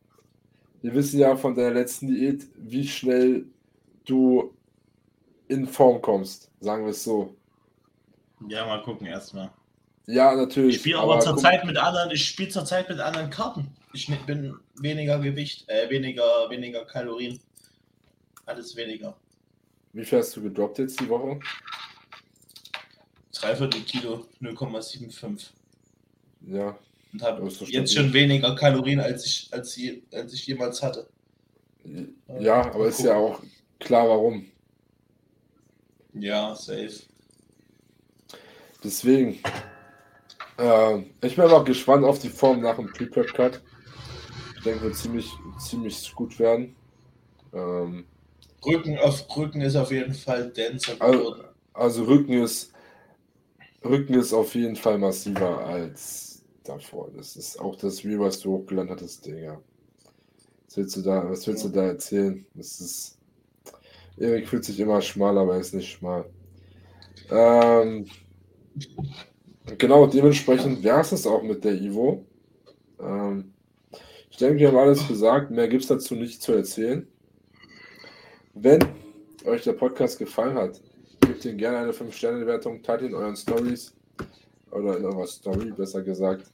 wir 0.82 0.94
wissen 0.94 1.20
ja 1.20 1.36
von 1.36 1.54
deiner 1.54 1.70
letzten 1.70 2.08
Diät, 2.08 2.46
wie 2.56 2.86
schnell 2.86 3.46
du 4.04 4.52
in 5.48 5.66
Form 5.66 6.02
kommst, 6.02 6.50
sagen 6.60 6.84
wir 6.84 6.90
es 6.90 7.04
so. 7.04 7.34
Ja, 8.48 8.66
mal 8.66 8.82
gucken 8.82 9.06
erstmal. 9.06 9.50
Ja, 10.06 10.34
natürlich. 10.34 10.76
Ich 10.76 10.80
spiele 10.80 10.98
aber, 10.98 11.14
aber 11.14 11.22
zurzeit 11.22 11.64
mit 11.64 11.76
anderen, 11.76 12.10
ich 12.10 12.26
spiele 12.26 12.48
zurzeit 12.48 12.88
mit 12.88 12.98
anderen 12.98 13.30
Karten. 13.30 13.68
Ich 13.92 14.10
bin 14.26 14.56
weniger 14.80 15.20
Gewicht, 15.20 15.68
äh, 15.68 15.88
weniger, 15.88 16.50
weniger 16.50 16.84
Kalorien. 16.84 17.38
Alles 18.46 18.74
weniger. 18.74 19.16
Wie 19.92 20.04
viel 20.04 20.18
hast 20.18 20.34
du 20.36 20.42
gedroppt 20.42 20.78
jetzt 20.78 20.98
die 20.98 21.08
Woche? 21.08 21.38
Dreiviertel 23.32 23.82
Kilo, 23.82 24.26
0,75. 24.40 25.50
Ja, 26.46 26.76
und 27.12 27.22
habe 27.22 27.46
jetzt 27.66 27.94
schon 27.94 28.12
weniger 28.12 28.54
Kalorien, 28.54 29.00
als 29.00 29.26
ich, 29.26 29.48
als, 29.52 29.76
ich, 29.76 30.02
als 30.12 30.32
ich 30.32 30.46
jemals 30.46 30.82
hatte. 30.82 31.08
Ja, 32.38 32.72
aber 32.72 32.88
ist 32.88 33.00
ja 33.00 33.16
auch 33.16 33.42
klar, 33.78 34.08
warum. 34.08 34.46
Ja, 36.14 36.54
safe. 36.54 37.00
Deswegen. 38.82 39.40
Äh, 40.58 40.98
ich 41.22 41.36
bin 41.36 41.44
aber 41.44 41.64
gespannt 41.64 42.04
auf 42.04 42.18
die 42.18 42.28
Form 42.28 42.60
nach 42.60 42.76
dem 42.76 42.92
Pre-Prep-Cut. 42.92 43.60
Ich 44.56 44.62
denke, 44.62 44.82
wird 44.82 44.96
ziemlich, 44.96 45.30
ziemlich 45.58 46.14
gut 46.14 46.38
werden. 46.38 46.76
Ähm, 47.52 48.06
Rücken, 48.64 48.98
auf, 48.98 49.24
Rücken 49.36 49.60
ist 49.60 49.76
auf 49.76 49.90
jeden 49.90 50.14
Fall 50.14 50.50
denser 50.50 50.94
also, 51.00 51.36
also 51.72 52.04
Rücken 52.04 52.32
ist 52.42 52.72
Rücken 53.84 54.14
ist 54.14 54.32
auf 54.32 54.54
jeden 54.54 54.76
Fall 54.76 54.98
massiver 54.98 55.66
als 55.66 56.31
davor. 56.64 57.10
Das 57.16 57.36
ist 57.36 57.60
auch 57.60 57.76
das 57.76 58.04
Reel, 58.04 58.20
was 58.20 58.40
du 58.40 58.52
hochgeladen 58.52 58.90
hattest, 58.90 59.26
Digga. 59.26 59.60
Was 60.66 60.76
willst 60.76 60.96
du 60.96 61.02
da, 61.02 61.30
was 61.30 61.46
willst 61.46 61.64
du 61.64 61.68
da 61.68 61.84
erzählen? 61.84 62.46
Das 62.54 62.80
ist. 62.80 63.18
Erik 64.16 64.48
fühlt 64.48 64.64
sich 64.64 64.78
immer 64.78 65.00
schmal, 65.00 65.36
aber 65.38 65.54
er 65.54 65.60
ist 65.60 65.74
nicht 65.74 65.90
schmal. 65.90 66.26
Ähm, 67.30 68.06
genau, 69.78 70.06
dementsprechend 70.06 70.82
wäre 70.82 71.00
es 71.00 71.26
auch 71.26 71.42
mit 71.42 71.64
der 71.64 71.74
Ivo. 71.74 72.24
Ähm, 73.00 73.52
ich 74.30 74.36
denke, 74.36 74.58
wir 74.58 74.68
haben 74.68 74.76
alles 74.76 75.06
gesagt. 75.08 75.50
Mehr 75.50 75.68
gibt 75.68 75.82
es 75.82 75.88
dazu 75.88 76.14
nicht 76.14 76.42
zu 76.42 76.52
erzählen. 76.52 77.06
Wenn 78.54 78.80
euch 79.44 79.64
der 79.64 79.72
Podcast 79.72 80.18
gefallen 80.18 80.54
hat, 80.54 80.80
gebt 81.20 81.44
ihm 81.44 81.56
gerne 81.56 81.78
eine 81.78 81.92
5-Sterne-Bewertung, 81.92 82.82
teilt 82.82 83.00
ihn 83.02 83.08
in 83.08 83.14
euren 83.14 83.36
Stories 83.36 83.94
oder 84.72 84.98
in 84.98 85.04
eurer 85.04 85.26
Story, 85.26 85.70
besser 85.70 86.02
gesagt. 86.02 86.50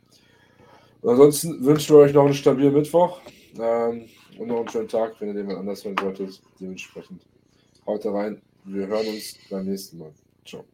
Und 1.01 1.11
ansonsten 1.11 1.65
wünschen 1.65 1.97
wir 1.97 2.03
euch 2.03 2.13
noch 2.13 2.25
einen 2.25 2.35
stabilen 2.35 2.75
Mittwoch 2.75 3.21
ähm, 3.59 4.09
und 4.39 4.49
noch 4.49 4.59
einen 4.59 4.69
schönen 4.69 4.89
Tag, 4.89 5.15
wenn 5.21 5.29
ihr 5.29 5.35
den 5.35 5.47
mal 5.47 5.57
anders 5.57 5.85
hören 5.85 5.97
solltet. 6.01 6.43
Dementsprechend 6.61 7.23
haut 7.87 8.05
rein. 8.07 8.43
Wir 8.65 8.87
hören 8.87 9.07
uns 9.07 9.37
beim 9.49 9.65
nächsten 9.67 9.99
Mal. 9.99 10.13
Ciao. 10.45 10.65